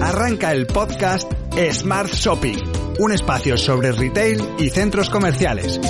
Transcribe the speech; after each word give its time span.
Arranca 0.00 0.52
el 0.52 0.66
podcast 0.66 1.30
Smart 1.72 2.08
Shopping, 2.08 2.56
un 2.98 3.12
espacio 3.12 3.56
sobre 3.56 3.92
retail 3.92 4.40
y 4.58 4.70
centros 4.70 5.10
comerciales. 5.10 5.80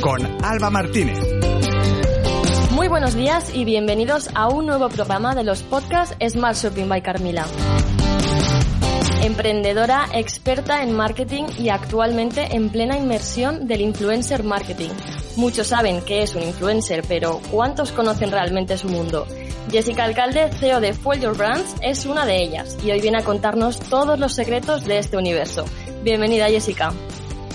Con 0.00 0.44
Alba 0.44 0.70
Martínez. 0.70 1.18
Muy 2.72 2.88
buenos 2.88 3.14
días 3.14 3.54
y 3.54 3.64
bienvenidos 3.64 4.28
a 4.34 4.48
un 4.48 4.66
nuevo 4.66 4.88
programa 4.88 5.34
de 5.34 5.44
los 5.44 5.62
podcasts 5.62 6.16
Smart 6.28 6.56
Shopping 6.56 6.88
by 6.88 7.02
Carmila. 7.02 7.46
Emprendedora, 9.22 10.06
experta 10.12 10.82
en 10.82 10.92
marketing 10.92 11.44
y 11.58 11.70
actualmente 11.70 12.54
en 12.54 12.68
plena 12.70 12.96
inmersión 12.96 13.66
del 13.66 13.80
influencer 13.80 14.44
marketing. 14.44 14.90
Muchos 15.36 15.68
saben 15.68 16.00
que 16.02 16.22
es 16.22 16.34
un 16.34 16.42
influencer, 16.42 17.02
pero 17.08 17.40
¿cuántos 17.50 17.92
conocen 17.92 18.30
realmente 18.30 18.78
su 18.78 18.88
mundo? 18.88 19.26
Jessica 19.70 20.04
Alcalde, 20.04 20.50
CEO 20.52 20.80
de 20.80 20.92
Fuel 20.92 21.20
Your 21.20 21.36
Brands, 21.36 21.74
es 21.82 22.06
una 22.06 22.24
de 22.24 22.42
ellas 22.42 22.76
y 22.84 22.90
hoy 22.90 23.00
viene 23.00 23.18
a 23.18 23.24
contarnos 23.24 23.80
todos 23.80 24.18
los 24.18 24.32
secretos 24.32 24.84
de 24.84 24.98
este 24.98 25.16
universo. 25.16 25.64
Bienvenida 26.04 26.46
Jessica. 26.48 26.92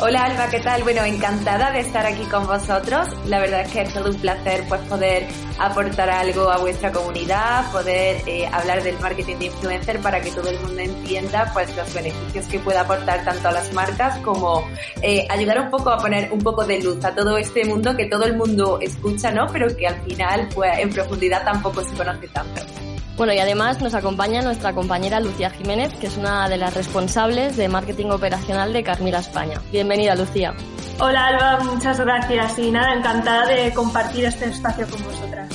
Hola 0.04 0.24
Alba, 0.24 0.50
¿qué 0.50 0.60
tal? 0.60 0.82
Bueno, 0.82 1.04
encantada 1.04 1.70
de 1.70 1.82
estar 1.82 2.04
aquí 2.08 2.24
con 2.24 2.48
vosotros. 2.48 3.08
La 3.28 3.38
verdad 3.38 3.62
es 3.62 3.72
que 3.72 3.82
es 3.82 3.94
todo 3.94 4.10
un 4.10 4.16
placer 4.16 4.64
pues 4.68 4.82
poder 4.82 5.28
aportar 5.60 6.10
algo 6.10 6.50
a 6.50 6.58
vuestra 6.58 6.92
comunidad, 6.92 7.72
poder 7.72 8.20
eh, 8.26 8.50
hablar 8.52 8.82
del 8.82 8.98
marketing 8.98 9.36
de 9.36 9.46
influencer 9.46 10.00
para 10.00 10.20
que 10.20 10.32
todo 10.32 10.50
el 10.50 10.60
mundo 10.60 10.82
entienda 10.82 11.52
pues 11.54 11.76
los 11.78 11.94
beneficios 11.94 12.48
que 12.48 12.58
puede 12.58 12.80
aportar 12.80 13.24
tanto 13.24 13.48
a 13.48 13.52
las 13.52 13.72
marcas 13.74 14.18
como 14.22 14.68
eh, 15.04 15.28
ayudar 15.30 15.60
un 15.60 15.70
poco 15.70 15.92
a 15.92 15.98
poner 16.00 16.34
un 16.34 16.40
poco 16.40 16.66
de 16.66 16.82
luz 16.82 17.06
a 17.06 17.14
todo 17.14 17.38
este 17.38 17.64
mundo 17.66 17.96
que 17.96 18.08
todo 18.08 18.24
el 18.24 18.36
mundo 18.36 18.80
escucha, 18.82 19.32
¿no? 19.32 19.46
Pero 19.54 19.68
que 19.78 19.86
al 19.86 20.02
final 20.02 20.50
pues 20.56 20.80
en 20.80 20.90
profundidad 20.90 21.44
tampoco 21.46 21.84
se 21.84 21.96
conoce 21.96 22.28
tanto. 22.30 22.91
Bueno, 23.22 23.36
y 23.36 23.38
además 23.38 23.80
nos 23.80 23.94
acompaña 23.94 24.42
nuestra 24.42 24.74
compañera 24.74 25.20
Lucía 25.20 25.52
Jiménez, 25.52 25.94
que 25.94 26.08
es 26.08 26.18
una 26.18 26.50
de 26.50 26.58
las 26.58 26.74
responsables 26.74 27.56
de 27.56 27.68
marketing 27.68 28.08
operacional 28.08 28.74
de 28.74 28.82
Carmila 28.82 29.20
España. 29.20 29.62
Bienvenida, 29.72 30.16
Lucía. 30.16 30.56
Hola, 31.00 31.28
Alba, 31.28 31.60
muchas 31.64 32.00
gracias 32.00 32.58
y 32.58 32.72
nada, 32.72 32.96
encantada 32.96 33.46
de 33.46 33.72
compartir 33.76 34.26
este 34.26 34.46
espacio 34.46 34.88
con 34.90 35.04
vosotras. 35.04 35.50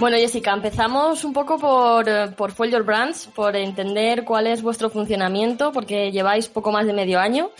Bueno, 0.00 0.16
Jessica, 0.16 0.52
empezamos 0.52 1.22
un 1.22 1.32
poco 1.32 1.60
por, 1.60 2.34
por 2.34 2.50
Fuel 2.50 2.72
Your 2.72 2.82
Brands, 2.82 3.28
por 3.28 3.54
entender 3.54 4.24
cuál 4.24 4.48
es 4.48 4.62
vuestro 4.62 4.90
funcionamiento, 4.90 5.70
porque 5.70 6.10
lleváis 6.10 6.48
poco 6.48 6.72
más 6.72 6.86
de 6.86 6.92
medio 6.92 7.20
año 7.20 7.50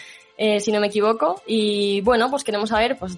eh, 0.42 0.58
si 0.58 0.72
no 0.72 0.80
me 0.80 0.88
equivoco. 0.88 1.40
Y 1.46 2.00
bueno, 2.00 2.28
pues 2.28 2.42
queremos 2.42 2.70
saber, 2.70 2.98
pues 2.98 3.16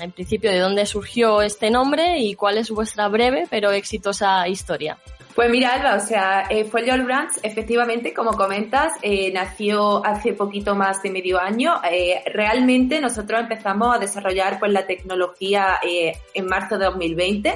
en 0.00 0.10
principio, 0.10 0.50
de 0.50 0.58
dónde 0.58 0.86
surgió 0.86 1.40
este 1.40 1.70
nombre 1.70 2.18
y 2.18 2.34
cuál 2.34 2.58
es 2.58 2.68
vuestra 2.70 3.06
breve 3.06 3.46
pero 3.48 3.70
exitosa 3.70 4.48
historia. 4.48 4.98
Pues 5.36 5.50
mira, 5.50 5.74
Alba, 5.74 5.94
o 5.96 6.00
sea, 6.00 6.46
eh, 6.50 6.64
Folio 6.64 6.94
Brands, 7.04 7.38
efectivamente, 7.44 8.12
como 8.12 8.32
comentas, 8.32 8.92
eh, 9.02 9.32
nació 9.32 10.04
hace 10.04 10.32
poquito 10.32 10.74
más 10.74 11.00
de 11.02 11.10
medio 11.10 11.40
año. 11.40 11.80
Eh, 11.88 12.22
realmente 12.26 13.00
nosotros 13.00 13.40
empezamos 13.40 13.94
a 13.94 14.00
desarrollar 14.00 14.58
pues 14.58 14.72
la 14.72 14.84
tecnología 14.84 15.78
eh, 15.80 16.18
en 16.34 16.46
marzo 16.46 16.76
de 16.76 16.86
2020. 16.86 17.54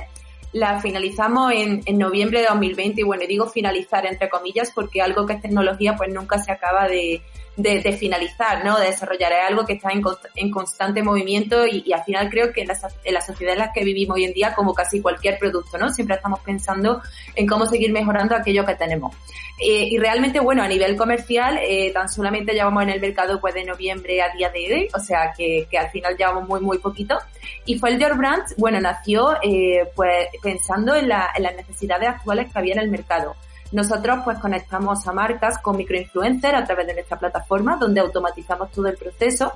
La 0.52 0.80
finalizamos 0.80 1.52
en, 1.52 1.82
en 1.86 1.98
noviembre 1.98 2.40
de 2.40 2.46
2020 2.46 3.00
y 3.00 3.04
bueno, 3.04 3.24
digo 3.28 3.48
finalizar 3.48 4.06
entre 4.06 4.28
comillas 4.28 4.70
porque 4.72 5.02
algo 5.02 5.26
que 5.26 5.34
es 5.34 5.42
tecnología 5.42 5.96
pues 5.96 6.12
nunca 6.12 6.38
se 6.38 6.52
acaba 6.52 6.86
de, 6.86 7.20
de, 7.58 7.80
de, 7.80 7.92
finalizar, 7.92 8.64
¿no? 8.64 8.78
De 8.78 8.86
desarrollar. 8.86 9.32
Es 9.32 9.48
algo 9.48 9.66
que 9.66 9.74
está 9.74 9.90
en, 9.90 10.00
const 10.00 10.24
en 10.36 10.50
constante 10.50 11.02
movimiento 11.02 11.66
y, 11.66 11.82
y, 11.84 11.92
al 11.92 12.04
final 12.04 12.30
creo 12.30 12.52
que 12.52 12.62
en 12.62 12.68
la, 12.68 12.78
en 13.04 13.14
la, 13.14 13.20
sociedad 13.20 13.52
en 13.54 13.58
la 13.58 13.72
que 13.72 13.84
vivimos 13.84 14.16
hoy 14.16 14.24
en 14.24 14.32
día, 14.32 14.54
como 14.54 14.72
casi 14.72 15.02
cualquier 15.02 15.38
producto, 15.38 15.76
¿no? 15.76 15.90
Siempre 15.90 16.16
estamos 16.16 16.40
pensando 16.40 17.02
en 17.34 17.46
cómo 17.46 17.66
seguir 17.66 17.92
mejorando 17.92 18.34
aquello 18.34 18.64
que 18.64 18.76
tenemos. 18.76 19.14
Eh, 19.60 19.88
y 19.90 19.98
realmente, 19.98 20.38
bueno, 20.38 20.62
a 20.62 20.68
nivel 20.68 20.96
comercial, 20.96 21.58
eh, 21.60 21.90
tan 21.92 22.08
solamente 22.08 22.52
llevamos 22.52 22.84
en 22.84 22.90
el 22.90 23.00
mercado 23.00 23.40
pues 23.40 23.54
de 23.54 23.64
noviembre 23.64 24.22
a 24.22 24.32
día 24.32 24.50
de 24.50 24.72
hoy, 24.72 24.88
o 24.94 25.00
sea 25.00 25.32
que, 25.36 25.66
que 25.68 25.76
al 25.76 25.90
final 25.90 26.16
llevamos 26.16 26.48
muy, 26.48 26.60
muy 26.60 26.78
poquito. 26.78 27.18
Y 27.66 27.76
Your 27.78 28.16
Brands, 28.16 28.54
bueno, 28.56 28.80
nació 28.80 29.36
eh, 29.42 29.90
pues 29.96 30.28
pensando 30.42 30.94
en, 30.94 31.08
la, 31.08 31.30
en 31.34 31.42
las 31.42 31.56
necesidades 31.56 32.08
actuales 32.08 32.52
que 32.52 32.58
había 32.58 32.74
en 32.74 32.80
el 32.80 32.88
mercado. 32.88 33.34
Nosotros 33.72 34.20
pues 34.24 34.38
conectamos 34.38 35.06
a 35.06 35.12
marcas 35.12 35.58
con 35.58 35.76
microinfluencers 35.76 36.54
a 36.54 36.64
través 36.64 36.86
de 36.86 36.94
nuestra 36.94 37.18
plataforma 37.18 37.76
donde 37.76 38.00
automatizamos 38.00 38.70
todo 38.70 38.88
el 38.88 38.96
proceso 38.96 39.52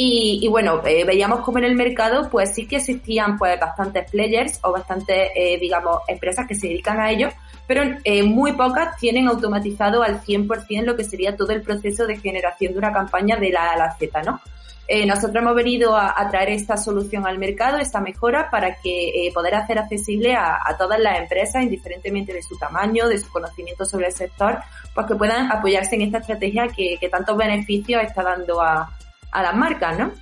y, 0.00 0.38
y 0.42 0.48
bueno, 0.48 0.80
eh, 0.84 1.02
veíamos 1.04 1.40
como 1.40 1.58
en 1.58 1.64
el 1.64 1.74
mercado 1.74 2.28
pues 2.30 2.54
sí 2.54 2.68
que 2.68 2.76
existían 2.76 3.36
pues 3.36 3.58
bastantes 3.58 4.08
players 4.10 4.60
o 4.62 4.70
bastantes 4.70 5.30
eh, 5.34 5.58
digamos 5.58 6.02
empresas 6.06 6.46
que 6.46 6.54
se 6.54 6.68
dedican 6.68 7.00
a 7.00 7.10
ello, 7.10 7.30
pero 7.66 7.82
eh, 8.04 8.22
muy 8.22 8.52
pocas 8.52 8.96
tienen 8.96 9.26
automatizado 9.26 10.04
al 10.04 10.20
100% 10.22 10.84
lo 10.84 10.94
que 10.94 11.02
sería 11.02 11.36
todo 11.36 11.50
el 11.50 11.62
proceso 11.62 12.06
de 12.06 12.16
generación 12.16 12.74
de 12.74 12.78
una 12.78 12.92
campaña 12.92 13.36
de 13.38 13.50
la 13.50 13.70
A 13.70 13.72
a 13.72 13.76
la 13.76 13.96
Z, 13.96 14.22
¿no? 14.22 14.40
Eh, 14.90 15.04
nosotros 15.04 15.36
hemos 15.42 15.54
venido 15.54 15.94
a, 15.94 16.14
traer 16.30 16.48
esta 16.48 16.78
solución 16.78 17.26
al 17.26 17.38
mercado, 17.38 17.76
esta 17.76 18.00
mejora, 18.00 18.48
para 18.50 18.76
que 18.76 19.26
eh, 19.26 19.32
poder 19.34 19.54
hacer 19.54 19.78
accesible 19.78 20.34
a, 20.34 20.58
a, 20.64 20.78
todas 20.78 20.98
las 20.98 21.18
empresas, 21.18 21.62
indiferentemente 21.62 22.32
de 22.32 22.42
su 22.42 22.56
tamaño, 22.56 23.06
de 23.06 23.18
su 23.18 23.30
conocimiento 23.30 23.84
sobre 23.84 24.06
el 24.06 24.14
sector, 24.14 24.58
pues 24.94 25.06
que 25.06 25.14
puedan 25.14 25.52
apoyarse 25.52 25.96
en 25.96 26.02
esta 26.02 26.18
estrategia 26.18 26.68
que, 26.68 26.96
que 26.98 27.08
tantos 27.10 27.36
beneficios 27.36 28.02
está 28.02 28.22
dando 28.22 28.62
a, 28.62 28.90
a 29.30 29.42
las 29.42 29.54
marcas, 29.54 29.98
¿no? 29.98 30.12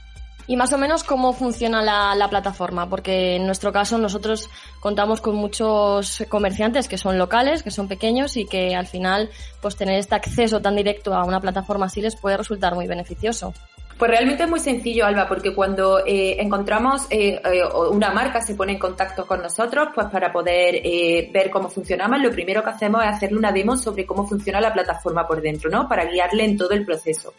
Y 0.48 0.56
más 0.56 0.72
o 0.72 0.78
menos 0.78 1.04
cómo 1.04 1.32
funciona 1.32 1.80
la, 1.82 2.16
la, 2.16 2.28
plataforma, 2.28 2.88
porque 2.88 3.36
en 3.36 3.46
nuestro 3.46 3.72
caso 3.72 3.98
nosotros 3.98 4.50
contamos 4.80 5.20
con 5.20 5.36
muchos 5.36 6.24
comerciantes 6.28 6.88
que 6.88 6.98
son 6.98 7.18
locales, 7.18 7.62
que 7.62 7.72
son 7.72 7.86
pequeños 7.88 8.36
y 8.36 8.46
que 8.46 8.74
al 8.74 8.86
final 8.86 9.30
pues 9.60 9.76
tener 9.76 9.98
este 9.98 10.14
acceso 10.14 10.60
tan 10.60 10.76
directo 10.76 11.14
a 11.14 11.24
una 11.24 11.40
plataforma 11.40 11.86
así 11.86 12.00
les 12.00 12.16
puede 12.16 12.36
resultar 12.36 12.74
muy 12.74 12.86
beneficioso. 12.86 13.54
Pues 13.98 14.10
realmente 14.10 14.42
es 14.42 14.50
muy 14.50 14.60
sencillo, 14.60 15.06
Alba, 15.06 15.26
porque 15.26 15.54
cuando 15.54 16.04
eh, 16.04 16.36
encontramos 16.38 17.06
eh, 17.08 17.40
eh, 17.42 17.62
una 17.90 18.10
marca 18.10 18.42
se 18.42 18.54
pone 18.54 18.72
en 18.72 18.78
contacto 18.78 19.26
con 19.26 19.40
nosotros, 19.40 19.88
pues 19.94 20.08
para 20.08 20.30
poder 20.30 20.82
eh, 20.84 21.30
ver 21.32 21.48
cómo 21.48 21.70
funcionamos, 21.70 22.20
lo 22.20 22.30
primero 22.30 22.62
que 22.62 22.68
hacemos 22.68 23.02
es 23.02 23.08
hacerle 23.08 23.38
una 23.38 23.52
demo 23.52 23.74
sobre 23.78 24.04
cómo 24.04 24.28
funciona 24.28 24.60
la 24.60 24.74
plataforma 24.74 25.26
por 25.26 25.40
dentro, 25.40 25.70
¿no? 25.70 25.88
Para 25.88 26.04
guiarle 26.04 26.44
en 26.44 26.58
todo 26.58 26.72
el 26.72 26.84
proceso. 26.84 27.32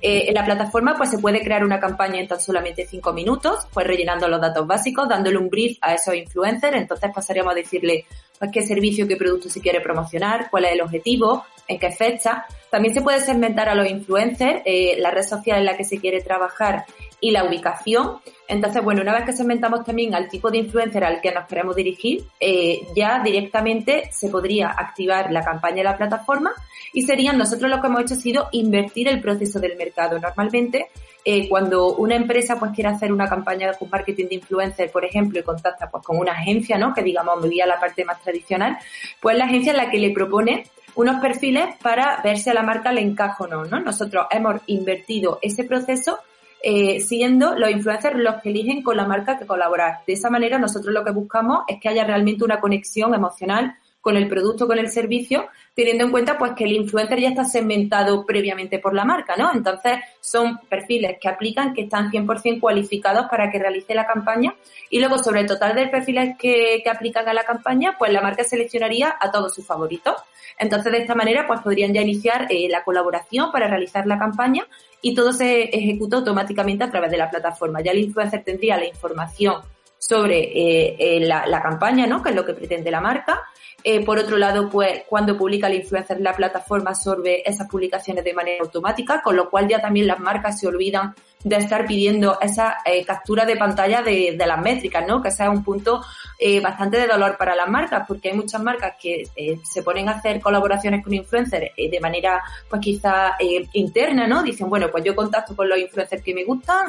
Eh, 0.00 0.26
en 0.28 0.34
la 0.34 0.44
plataforma, 0.44 0.94
pues 0.96 1.10
se 1.10 1.18
puede 1.18 1.42
crear 1.42 1.64
una 1.64 1.80
campaña 1.80 2.20
en 2.20 2.28
tan 2.28 2.40
solamente 2.40 2.86
cinco 2.86 3.12
minutos, 3.12 3.66
pues 3.72 3.84
rellenando 3.84 4.28
los 4.28 4.40
datos 4.40 4.64
básicos, 4.68 5.08
dándole 5.08 5.36
un 5.36 5.50
brief 5.50 5.78
a 5.80 5.94
esos 5.94 6.14
influencers, 6.14 6.76
entonces 6.76 7.10
pasaríamos 7.12 7.54
a 7.54 7.56
decirle 7.56 8.06
pues 8.38 8.50
qué 8.52 8.62
servicio, 8.62 9.06
qué 9.08 9.16
producto 9.16 9.48
se 9.48 9.60
quiere 9.60 9.80
promocionar, 9.80 10.48
cuál 10.50 10.66
es 10.66 10.72
el 10.72 10.80
objetivo, 10.80 11.44
en 11.68 11.78
qué 11.78 11.90
fecha. 11.90 12.44
También 12.70 12.94
se 12.94 13.02
puede 13.02 13.20
segmentar 13.20 13.68
a 13.68 13.74
los 13.74 13.88
influencers, 13.88 14.62
eh, 14.64 14.96
la 14.98 15.10
red 15.10 15.22
social 15.22 15.58
en 15.58 15.64
la 15.64 15.76
que 15.76 15.84
se 15.84 15.98
quiere 15.98 16.20
trabajar 16.20 16.84
y 17.24 17.30
la 17.30 17.42
ubicación. 17.42 18.18
Entonces, 18.46 18.84
bueno, 18.84 19.00
una 19.00 19.14
vez 19.14 19.24
que 19.24 19.32
segmentamos 19.32 19.82
también 19.82 20.14
al 20.14 20.28
tipo 20.28 20.50
de 20.50 20.58
influencer 20.58 21.02
al 21.04 21.22
que 21.22 21.32
nos 21.32 21.46
queremos 21.46 21.74
dirigir, 21.74 22.22
eh, 22.38 22.86
ya 22.94 23.22
directamente 23.24 24.10
se 24.12 24.28
podría 24.28 24.68
activar 24.68 25.32
la 25.32 25.42
campaña 25.42 25.76
de 25.76 25.84
la 25.84 25.96
plataforma 25.96 26.52
y 26.92 27.00
serían, 27.00 27.38
nosotros 27.38 27.70
lo 27.70 27.80
que 27.80 27.86
hemos 27.86 28.02
hecho 28.02 28.12
ha 28.12 28.18
sido 28.18 28.48
invertir 28.52 29.08
el 29.08 29.22
proceso 29.22 29.58
del 29.58 29.74
mercado. 29.78 30.18
Normalmente, 30.18 30.90
eh, 31.24 31.48
cuando 31.48 31.94
una 31.94 32.14
empresa 32.14 32.58
pues 32.58 32.72
quiere 32.72 32.90
hacer 32.90 33.10
una 33.10 33.26
campaña 33.26 33.72
con 33.72 33.88
marketing 33.88 34.26
de 34.26 34.34
influencer, 34.34 34.90
por 34.90 35.06
ejemplo, 35.06 35.40
y 35.40 35.42
contacta 35.42 35.88
pues 35.88 36.04
con 36.04 36.18
una 36.18 36.32
agencia, 36.32 36.76
¿no? 36.76 36.92
Que 36.92 37.02
digamos 37.02 37.40
me 37.40 37.46
voy 37.46 37.56
la 37.66 37.80
parte 37.80 38.04
más 38.04 38.20
tradicional, 38.20 38.76
pues 39.18 39.38
la 39.38 39.46
agencia 39.46 39.72
es 39.72 39.78
la 39.78 39.90
que 39.90 39.98
le 39.98 40.10
propone 40.10 40.66
unos 40.94 41.22
perfiles 41.22 41.74
para 41.82 42.20
ver 42.22 42.36
si 42.36 42.50
a 42.50 42.54
la 42.54 42.62
marca 42.62 42.92
le 42.92 43.00
encaja 43.00 43.44
o 43.44 43.46
no, 43.46 43.64
¿no? 43.64 43.80
Nosotros 43.80 44.26
hemos 44.30 44.60
invertido 44.66 45.38
ese 45.40 45.64
proceso 45.64 46.18
eh, 46.66 47.00
siendo 47.00 47.54
los 47.56 47.70
influencers 47.70 48.16
los 48.16 48.40
que 48.40 48.48
eligen 48.48 48.82
con 48.82 48.96
la 48.96 49.06
marca 49.06 49.38
que 49.38 49.46
colaborar. 49.46 49.98
De 50.06 50.14
esa 50.14 50.30
manera 50.30 50.58
nosotros 50.58 50.94
lo 50.94 51.04
que 51.04 51.10
buscamos 51.10 51.64
es 51.68 51.78
que 51.78 51.90
haya 51.90 52.04
realmente 52.04 52.42
una 52.42 52.58
conexión 52.58 53.12
emocional 53.12 53.76
con 54.04 54.18
el 54.18 54.28
producto, 54.28 54.66
con 54.66 54.78
el 54.78 54.90
servicio, 54.90 55.48
teniendo 55.74 56.04
en 56.04 56.10
cuenta 56.10 56.36
pues 56.36 56.52
que 56.52 56.64
el 56.64 56.72
influencer 56.72 57.18
ya 57.18 57.30
está 57.30 57.42
segmentado 57.42 58.26
previamente 58.26 58.78
por 58.78 58.92
la 58.92 59.06
marca, 59.06 59.34
¿no? 59.34 59.50
Entonces 59.54 59.94
son 60.20 60.58
perfiles 60.68 61.16
que 61.18 61.26
aplican, 61.26 61.72
que 61.72 61.84
están 61.84 62.10
100% 62.10 62.60
cualificados 62.60 63.28
para 63.30 63.50
que 63.50 63.58
realice 63.58 63.94
la 63.94 64.06
campaña 64.06 64.54
y 64.90 64.98
luego 65.00 65.16
sobre 65.16 65.40
el 65.40 65.46
total 65.46 65.74
de 65.74 65.88
perfiles 65.88 66.36
que, 66.38 66.82
que 66.84 66.90
aplican 66.90 67.26
a 67.30 67.32
la 67.32 67.44
campaña, 67.44 67.96
pues 67.98 68.12
la 68.12 68.20
marca 68.20 68.44
seleccionaría 68.44 69.16
a 69.18 69.30
todos 69.30 69.54
sus 69.54 69.66
favoritos. 69.66 70.16
Entonces 70.58 70.92
de 70.92 70.98
esta 70.98 71.14
manera 71.14 71.46
pues 71.46 71.62
podrían 71.62 71.94
ya 71.94 72.02
iniciar 72.02 72.46
eh, 72.50 72.68
la 72.68 72.84
colaboración 72.84 73.50
para 73.50 73.68
realizar 73.68 74.06
la 74.06 74.18
campaña 74.18 74.66
y 75.00 75.14
todo 75.14 75.32
se 75.32 75.62
ejecuta 75.62 76.18
automáticamente 76.18 76.84
a 76.84 76.90
través 76.90 77.10
de 77.10 77.16
la 77.16 77.30
plataforma. 77.30 77.80
Ya 77.80 77.92
el 77.92 78.00
influencer 78.00 78.44
tendría 78.44 78.76
la 78.76 78.84
información 78.84 79.62
sobre 79.98 80.40
eh, 80.40 80.96
eh, 80.98 81.20
la, 81.20 81.46
la, 81.46 81.62
campaña, 81.62 82.06
¿no? 82.06 82.22
Que 82.22 82.28
es 82.28 82.36
lo 82.36 82.44
que 82.44 82.52
pretende 82.52 82.90
la 82.90 83.00
marca. 83.00 83.40
Eh, 83.86 84.02
por 84.02 84.18
otro 84.18 84.38
lado, 84.38 84.70
pues 84.70 85.02
cuando 85.06 85.36
publica 85.36 85.66
el 85.66 85.74
influencer, 85.74 86.18
la 86.18 86.34
plataforma 86.34 86.90
absorbe 86.90 87.48
esas 87.48 87.68
publicaciones 87.68 88.24
de 88.24 88.32
manera 88.32 88.64
automática, 88.64 89.20
con 89.22 89.36
lo 89.36 89.50
cual 89.50 89.68
ya 89.68 89.78
también 89.78 90.06
las 90.06 90.18
marcas 90.18 90.58
se 90.58 90.66
olvidan 90.66 91.14
de 91.44 91.56
estar 91.56 91.86
pidiendo 91.86 92.38
esa 92.40 92.78
eh, 92.86 93.04
captura 93.04 93.44
de 93.44 93.56
pantalla 93.56 94.02
de, 94.02 94.34
las 94.44 94.60
métricas, 94.60 95.06
¿no? 95.06 95.22
Que 95.22 95.28
es 95.28 95.38
un 95.40 95.62
punto 95.62 96.02
eh, 96.38 96.58
bastante 96.60 96.96
de 96.96 97.06
dolor 97.06 97.36
para 97.36 97.54
las 97.54 97.68
marcas, 97.68 98.04
porque 98.08 98.30
hay 98.30 98.34
muchas 98.34 98.62
marcas 98.62 98.94
que 99.00 99.24
eh, 99.36 99.58
se 99.62 99.82
ponen 99.82 100.08
a 100.08 100.12
hacer 100.12 100.40
colaboraciones 100.40 101.04
con 101.04 101.12
influencers 101.12 101.70
eh, 101.76 101.90
de 101.90 102.00
manera, 102.00 102.42
pues 102.68 102.80
quizá 102.80 103.36
eh, 103.38 103.66
interna, 103.74 104.26
¿no? 104.26 104.42
Dicen, 104.42 104.70
bueno, 104.70 104.88
pues 104.90 105.04
yo 105.04 105.14
contacto 105.14 105.54
con 105.54 105.68
los 105.68 105.78
influencers 105.78 106.22
que 106.22 106.34
me 106.34 106.44
gustan, 106.44 106.86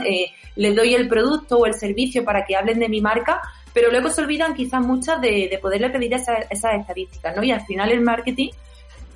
les 0.56 0.76
doy 0.76 0.96
el 0.96 1.10
producto 1.10 1.58
o 1.58 1.66
el 1.66 1.74
servicio 1.74 2.24
para 2.24 2.46
que 2.46 2.56
hablen 2.56 2.80
de 2.80 2.88
mi 2.88 3.02
marca, 3.02 3.42
pero 3.74 3.92
luego 3.92 4.10
se 4.10 4.22
olvidan 4.22 4.54
quizás 4.54 4.82
muchas 4.82 5.20
de, 5.20 5.50
de 5.52 5.60
poderle 5.62 5.90
pedir 5.90 6.14
esas, 6.14 6.46
esas 6.50 6.76
estadísticas, 6.80 7.36
¿no? 7.36 7.44
Y 7.44 7.52
al 7.52 7.62
final 7.66 7.92
el 7.92 8.00
marketing, 8.00 8.50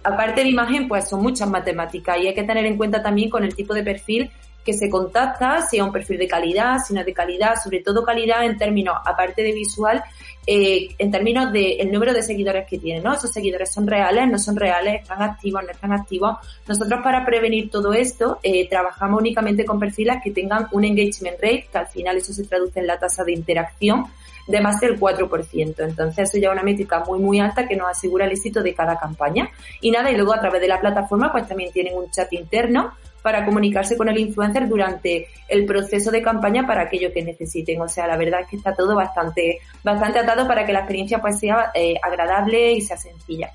aparte 0.03 0.41
de 0.41 0.49
imagen, 0.49 0.89
pues 0.89 1.07
son 1.07 1.21
muchas 1.21 1.49
matemáticas 1.49 2.17
y 2.17 2.27
hay 2.27 2.33
que 2.33 2.43
tener 2.43 2.65
en 2.65 2.75
cuenta 2.75 3.01
también 3.01 3.29
con 3.29 3.45
el 3.45 3.55
tipo 3.55 3.73
de 3.73 3.83
perfil 3.83 4.29
que 4.69 4.77
se 4.77 4.87
contacta, 4.87 5.61
sea 5.61 5.83
un 5.83 5.91
perfil 5.91 6.19
de 6.19 6.27
calidad, 6.27 6.77
si 6.77 6.93
no 6.93 7.03
de 7.03 7.11
calidad, 7.11 7.55
sobre 7.55 7.81
todo 7.81 8.03
calidad 8.03 8.45
en 8.45 8.55
términos, 8.55 8.97
aparte 9.03 9.41
de 9.41 9.51
visual, 9.51 10.03
eh, 10.45 10.89
en 10.99 11.09
términos 11.09 11.51
de 11.51 11.77
el 11.77 11.91
número 11.91 12.13
de 12.13 12.21
seguidores 12.21 12.67
que 12.69 12.77
tiene, 12.77 13.01
¿no? 13.01 13.15
Esos 13.15 13.31
seguidores 13.31 13.73
son 13.73 13.87
reales, 13.87 14.29
no 14.29 14.37
son 14.37 14.55
reales, 14.55 15.01
están 15.01 15.23
activos, 15.23 15.63
no 15.63 15.71
están 15.71 15.91
activos. 15.91 16.37
Nosotros 16.67 16.99
para 17.03 17.25
prevenir 17.25 17.71
todo 17.71 17.93
esto 17.93 18.37
eh, 18.43 18.69
trabajamos 18.69 19.19
únicamente 19.19 19.65
con 19.65 19.79
perfiles 19.79 20.17
que 20.23 20.29
tengan 20.29 20.67
un 20.71 20.83
engagement 20.83 21.37
rate, 21.41 21.67
que 21.71 21.77
al 21.79 21.87
final 21.87 22.17
eso 22.17 22.31
se 22.31 22.43
traduce 22.43 22.79
en 22.79 22.85
la 22.85 22.99
tasa 22.99 23.23
de 23.23 23.31
interacción 23.31 24.05
de 24.47 24.61
más 24.61 24.79
del 24.79 24.99
4%. 24.99 25.75
Entonces 25.79 26.29
eso 26.29 26.37
ya 26.37 26.49
es 26.49 26.53
una 26.53 26.63
métrica 26.63 27.03
muy 27.07 27.17
muy 27.17 27.39
alta 27.39 27.67
que 27.67 27.75
nos 27.75 27.89
asegura 27.89 28.25
el 28.25 28.33
éxito 28.33 28.61
de 28.61 28.75
cada 28.75 28.99
campaña. 28.99 29.49
Y 29.81 29.89
nada, 29.89 30.11
y 30.11 30.15
luego 30.15 30.35
a 30.35 30.39
través 30.39 30.61
de 30.61 30.67
la 30.67 30.79
plataforma 30.79 31.31
pues 31.31 31.47
también 31.47 31.71
tienen 31.71 31.97
un 31.97 32.11
chat 32.11 32.31
interno 32.33 32.93
para 33.21 33.45
comunicarse 33.45 33.97
con 33.97 34.09
el 34.09 34.17
influencer 34.17 34.67
durante 34.67 35.27
el 35.47 35.65
proceso 35.65 36.11
de 36.11 36.21
campaña 36.21 36.65
para 36.65 36.83
aquello 36.83 37.11
que 37.13 37.23
necesiten. 37.23 37.81
O 37.81 37.87
sea, 37.87 38.07
la 38.07 38.17
verdad 38.17 38.41
es 38.41 38.47
que 38.47 38.55
está 38.57 38.73
todo 38.73 38.95
bastante, 38.95 39.59
bastante 39.83 40.19
atado 40.19 40.47
para 40.47 40.65
que 40.65 40.73
la 40.73 40.79
experiencia 40.79 41.19
pues 41.19 41.39
sea 41.39 41.71
eh, 41.73 41.95
agradable 42.01 42.73
y 42.73 42.81
sea 42.81 42.97
sencilla. 42.97 43.51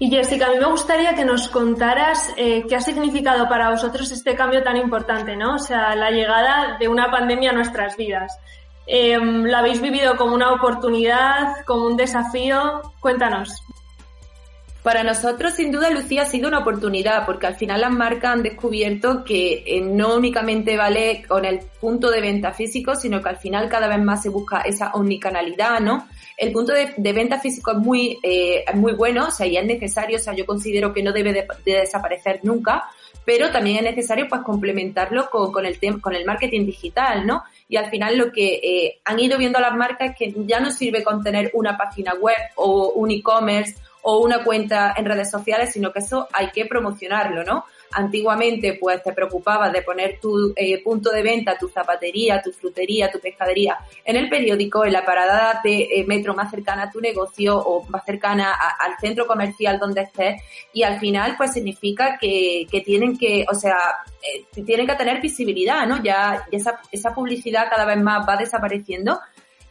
Y 0.00 0.10
Jessica, 0.10 0.46
a 0.46 0.50
mí 0.50 0.58
me 0.58 0.70
gustaría 0.70 1.14
que 1.14 1.24
nos 1.24 1.48
contaras 1.48 2.32
eh, 2.36 2.64
qué 2.68 2.76
ha 2.76 2.80
significado 2.80 3.48
para 3.48 3.70
vosotros 3.70 4.10
este 4.12 4.36
cambio 4.36 4.62
tan 4.62 4.76
importante, 4.76 5.36
¿no? 5.36 5.56
O 5.56 5.58
sea, 5.58 5.96
la 5.96 6.10
llegada 6.10 6.76
de 6.78 6.86
una 6.86 7.10
pandemia 7.10 7.50
a 7.50 7.54
nuestras 7.54 7.96
vidas. 7.96 8.38
Eh, 8.86 9.18
¿Lo 9.20 9.56
habéis 9.56 9.82
vivido 9.82 10.16
como 10.16 10.34
una 10.34 10.52
oportunidad, 10.52 11.64
como 11.66 11.86
un 11.86 11.96
desafío? 11.96 12.80
Cuéntanos. 13.00 13.64
Para 14.88 15.04
nosotros, 15.04 15.52
sin 15.52 15.70
duda, 15.70 15.90
Lucía, 15.90 16.22
ha 16.22 16.24
sido 16.24 16.48
una 16.48 16.60
oportunidad, 16.60 17.26
porque 17.26 17.46
al 17.46 17.56
final 17.56 17.82
las 17.82 17.92
marcas 17.92 18.32
han 18.32 18.42
descubierto 18.42 19.22
que 19.22 19.62
eh, 19.66 19.82
no 19.82 20.14
únicamente 20.16 20.78
vale 20.78 21.24
con 21.28 21.44
el 21.44 21.60
punto 21.78 22.10
de 22.10 22.22
venta 22.22 22.54
físico, 22.54 22.94
sino 22.94 23.20
que 23.20 23.28
al 23.28 23.36
final 23.36 23.68
cada 23.68 23.86
vez 23.86 24.02
más 24.02 24.22
se 24.22 24.30
busca 24.30 24.62
esa 24.62 24.92
omnicanalidad, 24.92 25.80
¿no? 25.80 26.08
El 26.38 26.52
punto 26.52 26.72
de, 26.72 27.12
venta 27.12 27.38
físico 27.38 27.72
es 27.72 27.76
muy, 27.76 28.18
eh, 28.22 28.64
muy 28.76 28.94
bueno, 28.94 29.26
o 29.26 29.30
sea, 29.30 29.46
y 29.46 29.58
es 29.58 29.66
necesario, 29.66 30.16
o 30.16 30.20
sea, 30.20 30.32
yo 30.32 30.46
considero 30.46 30.90
que 30.94 31.02
no 31.02 31.12
debe 31.12 31.34
de, 31.34 31.46
de 31.66 31.80
desaparecer 31.80 32.40
nunca, 32.42 32.88
pero 33.26 33.50
también 33.50 33.76
es 33.76 33.94
necesario 33.94 34.26
pues 34.26 34.40
complementarlo 34.40 35.28
con, 35.28 35.52
con 35.52 35.66
el 35.66 35.78
con 36.00 36.14
el 36.14 36.24
marketing 36.24 36.64
digital, 36.64 37.26
¿no? 37.26 37.44
Y 37.68 37.76
al 37.76 37.90
final 37.90 38.16
lo 38.16 38.32
que 38.32 38.54
eh, 38.54 39.00
han 39.04 39.20
ido 39.20 39.36
viendo 39.36 39.60
las 39.60 39.76
marcas 39.76 40.12
es 40.12 40.16
que 40.16 40.34
ya 40.46 40.60
no 40.60 40.70
sirve 40.70 41.04
con 41.04 41.22
tener 41.22 41.50
una 41.52 41.76
página 41.76 42.14
web 42.14 42.38
o 42.54 42.92
un 42.92 43.10
e-commerce 43.10 43.74
o 44.02 44.18
una 44.18 44.44
cuenta 44.44 44.94
en 44.96 45.04
redes 45.04 45.30
sociales, 45.30 45.72
sino 45.72 45.92
que 45.92 46.00
eso 46.00 46.28
hay 46.32 46.50
que 46.50 46.66
promocionarlo, 46.66 47.44
¿no? 47.44 47.64
Antiguamente, 47.90 48.76
pues 48.78 49.02
te 49.02 49.12
preocupabas 49.12 49.72
de 49.72 49.82
poner 49.82 50.18
tu 50.20 50.52
eh, 50.54 50.82
punto 50.82 51.10
de 51.10 51.22
venta, 51.22 51.56
tu 51.56 51.68
zapatería, 51.68 52.42
tu 52.42 52.52
frutería, 52.52 53.10
tu 53.10 53.18
pescadería 53.18 53.78
en 54.04 54.16
el 54.16 54.28
periódico, 54.28 54.84
en 54.84 54.92
la 54.92 55.04
parada 55.04 55.60
de 55.64 55.88
eh, 55.90 56.04
metro 56.06 56.34
más 56.34 56.50
cercana 56.50 56.84
a 56.84 56.90
tu 56.90 57.00
negocio 57.00 57.58
o 57.58 57.84
más 57.88 58.04
cercana 58.04 58.52
a, 58.52 58.84
al 58.84 58.98
centro 59.00 59.26
comercial 59.26 59.78
donde 59.78 60.02
estés. 60.02 60.42
Y 60.72 60.82
al 60.82 61.00
final, 61.00 61.34
pues 61.36 61.52
significa 61.52 62.18
que, 62.20 62.66
que 62.70 62.82
tienen 62.82 63.16
que, 63.16 63.46
o 63.50 63.54
sea, 63.54 63.78
eh, 64.22 64.44
tienen 64.64 64.86
que 64.86 64.94
tener 64.94 65.20
visibilidad, 65.20 65.86
¿no? 65.86 66.02
Ya, 66.02 66.46
ya 66.50 66.58
esa, 66.58 66.80
esa 66.92 67.14
publicidad 67.14 67.68
cada 67.70 67.86
vez 67.86 67.98
más 67.98 68.28
va 68.28 68.36
desapareciendo 68.36 69.18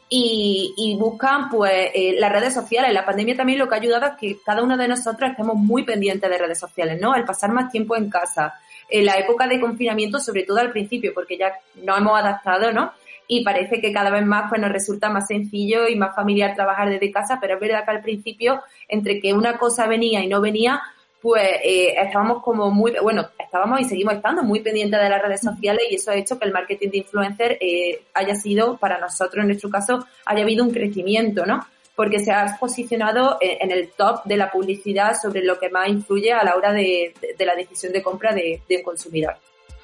y, 0.09 0.73
y 0.77 0.95
buscan 0.95 1.49
pues 1.49 1.91
eh, 1.93 2.15
las 2.17 2.31
redes 2.31 2.53
sociales. 2.53 2.93
La 2.93 3.05
pandemia 3.05 3.35
también 3.35 3.59
lo 3.59 3.67
que 3.67 3.75
ha 3.75 3.79
ayudado 3.79 4.05
es 4.05 4.13
que 4.19 4.37
cada 4.43 4.63
uno 4.63 4.77
de 4.77 4.87
nosotros 4.87 5.31
estemos 5.31 5.55
muy 5.55 5.83
pendientes 5.83 6.29
de 6.29 6.37
redes 6.37 6.59
sociales, 6.59 6.99
¿no? 7.01 7.15
El 7.15 7.25
pasar 7.25 7.51
más 7.51 7.71
tiempo 7.71 7.95
en 7.95 8.09
casa, 8.09 8.53
en 8.89 9.05
la 9.05 9.17
época 9.17 9.47
de 9.47 9.59
confinamiento, 9.59 10.19
sobre 10.19 10.43
todo 10.43 10.59
al 10.59 10.71
principio, 10.71 11.13
porque 11.13 11.37
ya 11.37 11.53
nos 11.83 11.97
hemos 11.97 12.17
adaptado, 12.17 12.71
¿no? 12.71 12.93
Y 13.27 13.43
parece 13.43 13.81
que 13.81 13.91
cada 13.91 14.09
vez 14.09 14.25
más 14.25 14.49
pues 14.49 14.61
nos 14.61 14.71
resulta 14.71 15.09
más 15.09 15.27
sencillo 15.27 15.89
y 15.89 15.97
más 15.97 16.15
familiar 16.15 16.55
trabajar 16.55 16.89
desde 16.89 17.11
casa, 17.11 17.39
pero 17.41 17.55
es 17.55 17.59
verdad 17.59 17.83
que 17.83 17.91
al 17.91 18.01
principio, 18.01 18.61
entre 18.87 19.19
que 19.19 19.33
una 19.33 19.57
cosa 19.57 19.87
venía 19.87 20.23
y 20.23 20.27
no 20.27 20.39
venía, 20.39 20.81
pues 21.21 21.43
eh, 21.63 21.95
estábamos 21.97 22.41
como 22.41 22.71
muy, 22.71 22.93
bueno, 23.01 23.27
estábamos 23.47 23.81
y 23.81 23.85
seguimos 23.85 24.13
estando 24.13 24.43
muy 24.43 24.59
pendientes 24.59 25.01
de 25.01 25.09
las 25.09 25.21
redes 25.21 25.41
sociales 25.41 25.85
y 25.89 25.95
eso 25.95 26.11
ha 26.11 26.15
hecho 26.15 26.37
que 26.37 26.45
el 26.45 26.53
marketing 26.53 26.89
de 26.89 26.97
influencer 26.99 27.57
eh, 27.59 28.01
haya 28.13 28.35
sido, 28.35 28.77
para 28.77 28.99
nosotros 28.99 29.41
en 29.41 29.47
nuestro 29.47 29.69
caso, 29.69 30.05
haya 30.25 30.43
habido 30.43 30.63
un 30.63 30.71
crecimiento, 30.71 31.45
¿no? 31.45 31.65
Porque 31.95 32.19
se 32.19 32.31
ha 32.31 32.57
posicionado 32.59 33.37
en, 33.41 33.71
el 33.71 33.89
top 33.89 34.23
de 34.25 34.37
la 34.37 34.51
publicidad 34.51 35.15
sobre 35.19 35.43
lo 35.43 35.57
que 35.57 35.69
más 35.69 35.89
influye 35.89 36.31
a 36.31 36.43
la 36.43 36.55
hora 36.55 36.71
de, 36.71 37.13
de, 37.19 37.33
de 37.35 37.45
la 37.45 37.55
decisión 37.55 37.91
de 37.91 38.03
compra 38.03 38.33
de, 38.33 38.61
de 38.69 38.77
un 38.77 38.83
consumidor. 38.83 39.35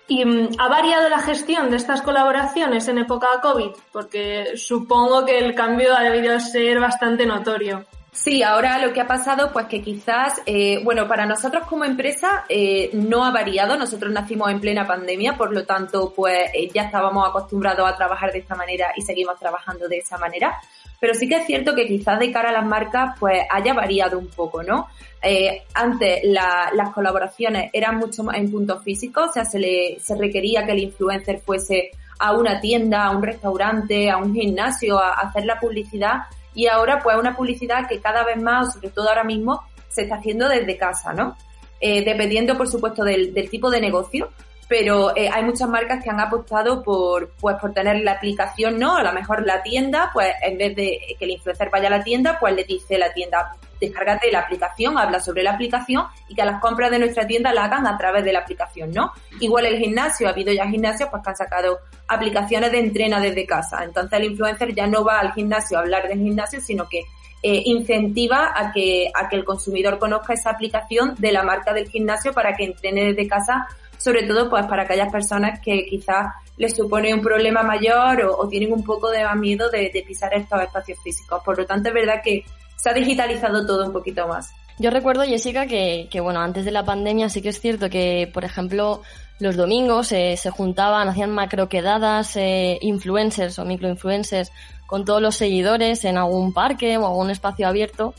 ¿Y 0.07 0.25
mm, 0.25 0.49
ha 0.59 0.67
variado 0.67 1.09
la 1.09 1.19
gestión 1.19 1.71
de 1.71 1.77
estas 1.77 2.01
colaboraciones 2.01 2.87
en 2.87 2.99
época 2.99 3.27
COVID? 3.41 3.71
Porque 3.91 4.57
supongo 4.57 5.25
que 5.25 5.39
el 5.39 5.55
cambio 5.55 5.95
ha 5.95 6.03
debido 6.03 6.39
ser 6.39 6.79
bastante 6.79 7.25
notorio. 7.25 7.85
Sí, 8.13 8.43
ahora 8.43 8.77
lo 8.77 8.93
que 8.93 9.01
ha 9.01 9.07
pasado, 9.07 9.51
pues 9.51 9.65
que 9.65 9.81
quizás, 9.81 10.39
eh, 10.45 10.79
bueno, 10.83 11.07
para 11.07 11.25
nosotros 11.25 11.65
como 11.65 11.83
empresa 11.83 12.45
eh, 12.47 12.91
no 12.93 13.25
ha 13.25 13.31
variado. 13.31 13.75
Nosotros 13.75 14.13
nacimos 14.13 14.51
en 14.51 14.61
plena 14.61 14.85
pandemia, 14.85 15.35
por 15.35 15.51
lo 15.51 15.65
tanto, 15.65 16.13
pues 16.15 16.51
eh, 16.53 16.69
ya 16.71 16.83
estábamos 16.83 17.27
acostumbrados 17.27 17.89
a 17.89 17.97
trabajar 17.97 18.31
de 18.31 18.39
esta 18.39 18.55
manera 18.55 18.93
y 18.95 19.01
seguimos 19.01 19.39
trabajando 19.39 19.87
de 19.87 19.97
esa 19.97 20.19
manera. 20.19 20.55
Pero 20.99 21.15
sí 21.15 21.27
que 21.27 21.37
es 21.37 21.47
cierto 21.47 21.73
que 21.73 21.87
quizás 21.87 22.19
de 22.19 22.31
cara 22.31 22.49
a 22.49 22.53
las 22.53 22.65
marcas, 22.67 23.17
pues 23.19 23.41
haya 23.49 23.73
variado 23.73 24.19
un 24.19 24.27
poco, 24.27 24.61
¿no? 24.61 24.89
Eh, 25.19 25.63
antes 25.73 26.19
la, 26.23 26.69
las 26.71 26.91
colaboraciones 26.91 27.71
eran 27.73 27.97
mucho 27.97 28.23
más 28.23 28.37
en 28.37 28.51
punto 28.51 28.79
físico, 28.79 29.23
o 29.23 29.33
sea, 29.33 29.43
se 29.43 29.57
le 29.57 29.97
se 29.99 30.15
requería 30.15 30.65
que 30.65 30.73
el 30.73 30.79
influencer 30.79 31.39
fuese 31.39 31.89
a 32.19 32.31
una 32.33 32.61
tienda, 32.61 33.05
a 33.05 33.09
un 33.09 33.23
restaurante, 33.23 34.11
a 34.11 34.17
un 34.17 34.35
gimnasio, 34.35 34.99
a 34.99 35.13
hacer 35.13 35.45
la 35.45 35.59
publicidad 35.59 36.19
y 36.53 36.67
ahora 36.67 36.99
pues 37.01 37.17
una 37.17 37.35
publicidad 37.35 37.87
que 37.87 37.99
cada 37.99 38.23
vez 38.23 38.41
más, 38.41 38.73
sobre 38.73 38.89
todo 38.89 39.09
ahora 39.09 39.23
mismo, 39.23 39.63
se 39.89 40.03
está 40.03 40.15
haciendo 40.15 40.47
desde 40.49 40.77
casa, 40.77 41.13
¿no? 41.13 41.37
Eh, 41.79 42.03
dependiendo, 42.05 42.57
por 42.57 42.67
supuesto, 42.67 43.03
del, 43.03 43.33
del, 43.33 43.49
tipo 43.49 43.69
de 43.69 43.81
negocio, 43.81 44.29
pero 44.73 45.15
eh, 45.15 45.29
hay 45.31 45.43
muchas 45.43 45.69
marcas 45.69 46.03
que 46.03 46.09
han 46.09 46.19
apostado 46.19 46.81
por, 46.81 47.29
pues, 47.39 47.57
por 47.61 47.75
tener 47.75 48.01
la 48.01 48.13
aplicación, 48.13 48.79
¿no? 48.79 48.95
A 48.97 49.03
lo 49.03 49.13
mejor 49.13 49.45
la 49.45 49.61
tienda, 49.61 50.09
pues 50.11 50.33
en 50.41 50.57
vez 50.57 50.75
de 50.75 50.99
que 51.19 51.25
el 51.25 51.29
influencer 51.29 51.69
vaya 51.69 51.89
a 51.89 51.91
la 51.91 52.03
tienda, 52.03 52.39
pues 52.39 52.55
le 52.55 52.63
dice 52.63 52.97
la 52.97 53.13
tienda, 53.13 53.55
descárgate 53.79 54.31
la 54.31 54.39
aplicación, 54.39 54.97
habla 54.97 55.19
sobre 55.19 55.43
la 55.43 55.51
aplicación 55.51 56.07
y 56.27 56.33
que 56.33 56.43
las 56.43 56.59
compras 56.59 56.89
de 56.89 56.97
nuestra 56.97 57.27
tienda 57.27 57.53
la 57.53 57.65
hagan 57.65 57.85
a 57.85 57.95
través 57.99 58.25
de 58.25 58.33
la 58.33 58.39
aplicación, 58.39 58.91
¿no? 58.91 59.13
Igual 59.39 59.67
el 59.67 59.77
gimnasio, 59.77 60.27
ha 60.27 60.31
habido 60.31 60.51
ya 60.51 60.67
gimnasios 60.67 61.07
pues 61.11 61.21
que 61.21 61.29
han 61.29 61.35
sacado 61.35 61.77
aplicaciones 62.07 62.71
de 62.71 62.79
entrena 62.79 63.19
desde 63.19 63.45
casa. 63.45 63.83
Entonces 63.83 64.19
el 64.19 64.25
influencer 64.31 64.73
ya 64.73 64.87
no 64.87 65.03
va 65.03 65.19
al 65.19 65.33
gimnasio 65.33 65.77
a 65.77 65.81
hablar 65.81 66.07
del 66.07 66.17
gimnasio, 66.17 66.59
sino 66.59 66.89
que 66.89 67.03
eh, 67.45 67.61
incentiva 67.65 68.53
a 68.55 68.71
que, 68.71 69.11
a 69.13 69.27
que 69.27 69.35
el 69.35 69.43
consumidor 69.43 69.99
conozca 69.99 70.33
esa 70.33 70.49
aplicación 70.49 71.13
de 71.19 71.31
la 71.31 71.43
marca 71.43 71.73
del 71.73 71.89
gimnasio 71.89 72.31
para 72.31 72.55
que 72.55 72.63
entrene 72.63 73.07
desde 73.07 73.27
casa, 73.27 73.67
sobre 74.03 74.23
todo 74.23 74.49
pues 74.49 74.65
para 74.65 74.83
aquellas 74.83 75.09
personas 75.09 75.61
que 75.61 75.85
quizás 75.85 76.27
les 76.57 76.75
supone 76.75 77.13
un 77.13 77.21
problema 77.21 77.63
mayor 77.63 78.21
o, 78.37 78.47
tienen 78.49 78.73
un 78.73 78.83
poco 78.83 79.09
de 79.09 79.23
más 79.23 79.37
miedo 79.37 79.69
de, 79.69 80.03
pisar 80.05 80.33
estos 80.33 80.61
espacios 80.61 80.99
físicos. 81.01 81.41
Por 81.43 81.57
lo 81.57 81.65
tanto, 81.65 81.87
es 81.87 81.95
verdad 81.95 82.21
que 82.21 82.43
se 82.75 82.89
ha 82.89 82.93
digitalizado 82.93 83.65
todo 83.65 83.85
un 83.85 83.93
poquito 83.93 84.27
más. 84.27 84.51
Yo 84.77 84.89
recuerdo, 84.89 85.23
Jessica, 85.23 85.67
que, 85.67 86.09
que 86.11 86.19
bueno, 86.19 86.41
antes 86.41 86.65
de 86.65 86.71
la 86.71 86.83
pandemia 86.83 87.29
sí 87.29 87.41
que 87.41 87.49
es 87.49 87.61
cierto 87.61 87.89
que, 87.89 88.29
por 88.33 88.43
ejemplo, 88.43 89.03
los 89.39 89.55
domingos 89.55 90.11
eh, 90.11 90.35
se 90.35 90.49
juntaban, 90.49 91.07
hacían 91.07 91.31
macro 91.31 91.69
quedadas, 91.69 92.35
eh, 92.35 92.79
influencers 92.81 93.57
o 93.57 93.63
microinfluencers 93.63 94.51
con 94.85 95.05
todos 95.05 95.21
los 95.21 95.37
seguidores 95.37 96.03
en 96.03 96.17
algún 96.17 96.53
parque 96.53 96.97
o 96.97 97.05
algún 97.07 97.29
espacio 97.29 97.69
abierto 97.69 98.13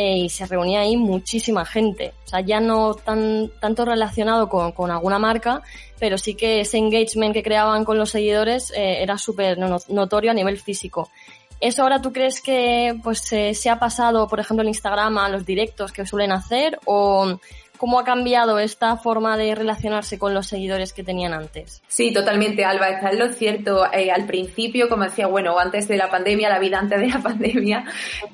eh, 0.00 0.16
y 0.16 0.28
se 0.28 0.46
reunía 0.46 0.82
ahí 0.82 0.96
muchísima 0.96 1.64
gente. 1.64 2.12
O 2.24 2.28
sea, 2.28 2.40
ya 2.40 2.60
no 2.60 2.94
tan, 2.94 3.50
tanto 3.60 3.84
relacionado 3.84 4.48
con, 4.48 4.70
con 4.70 4.92
alguna 4.92 5.18
marca, 5.18 5.60
pero 5.98 6.16
sí 6.18 6.36
que 6.36 6.60
ese 6.60 6.78
engagement 6.78 7.34
que 7.34 7.42
creaban 7.42 7.84
con 7.84 7.98
los 7.98 8.10
seguidores 8.10 8.70
eh, 8.70 9.02
era 9.02 9.18
súper 9.18 9.58
notorio 9.58 10.30
a 10.30 10.34
nivel 10.34 10.60
físico. 10.60 11.10
¿Eso 11.60 11.82
ahora 11.82 12.00
tú 12.00 12.12
crees 12.12 12.40
que 12.40 12.96
pues 13.02 13.18
se 13.18 13.70
ha 13.70 13.80
pasado, 13.80 14.28
por 14.28 14.38
ejemplo, 14.38 14.62
en 14.62 14.68
Instagram 14.68 15.18
a 15.18 15.28
los 15.28 15.44
directos 15.44 15.90
que 15.90 16.06
suelen 16.06 16.30
hacer 16.30 16.78
o 16.84 17.36
cómo 17.78 17.98
ha 17.98 18.04
cambiado 18.04 18.58
esta 18.58 18.96
forma 18.96 19.36
de 19.36 19.54
relacionarse 19.54 20.18
con 20.18 20.34
los 20.34 20.46
seguidores 20.46 20.92
que 20.92 21.02
tenían 21.02 21.32
antes. 21.32 21.82
Sí, 21.88 22.12
totalmente, 22.12 22.64
Alba, 22.64 22.88
está 22.90 23.12
lo 23.12 23.32
cierto. 23.32 23.90
Eh, 23.92 24.10
al 24.10 24.26
principio, 24.26 24.88
como 24.88 25.04
decía, 25.04 25.28
bueno, 25.28 25.58
antes 25.58 25.88
de 25.88 25.96
la 25.96 26.10
pandemia, 26.10 26.48
la 26.48 26.58
vida 26.58 26.78
antes 26.78 27.00
de 27.00 27.08
la 27.08 27.18
pandemia, 27.22 27.84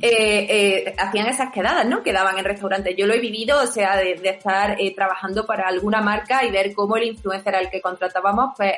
eh, 0.01 0.47
eh, 0.49 0.95
hacían 0.99 1.29
esas 1.29 1.53
quedadas, 1.53 1.87
¿no? 1.87 2.03
Quedaban 2.03 2.39
en 2.39 2.45
restaurantes. 2.45 2.97
Yo 2.97 3.07
lo 3.07 3.15
he 3.15 3.21
vivido, 3.21 3.63
o 3.63 3.67
sea, 3.67 3.97
de, 3.97 4.21
estar 4.25 4.77
trabajando 4.97 5.47
para 5.47 5.69
alguna 5.69 6.01
marca 6.01 6.45
y 6.45 6.51
ver 6.51 6.75
cómo 6.75 6.97
el 6.97 7.05
influencer 7.05 7.55
al 7.55 7.71
que 7.71 7.81
contratábamos, 7.81 8.55
pues, 8.57 8.73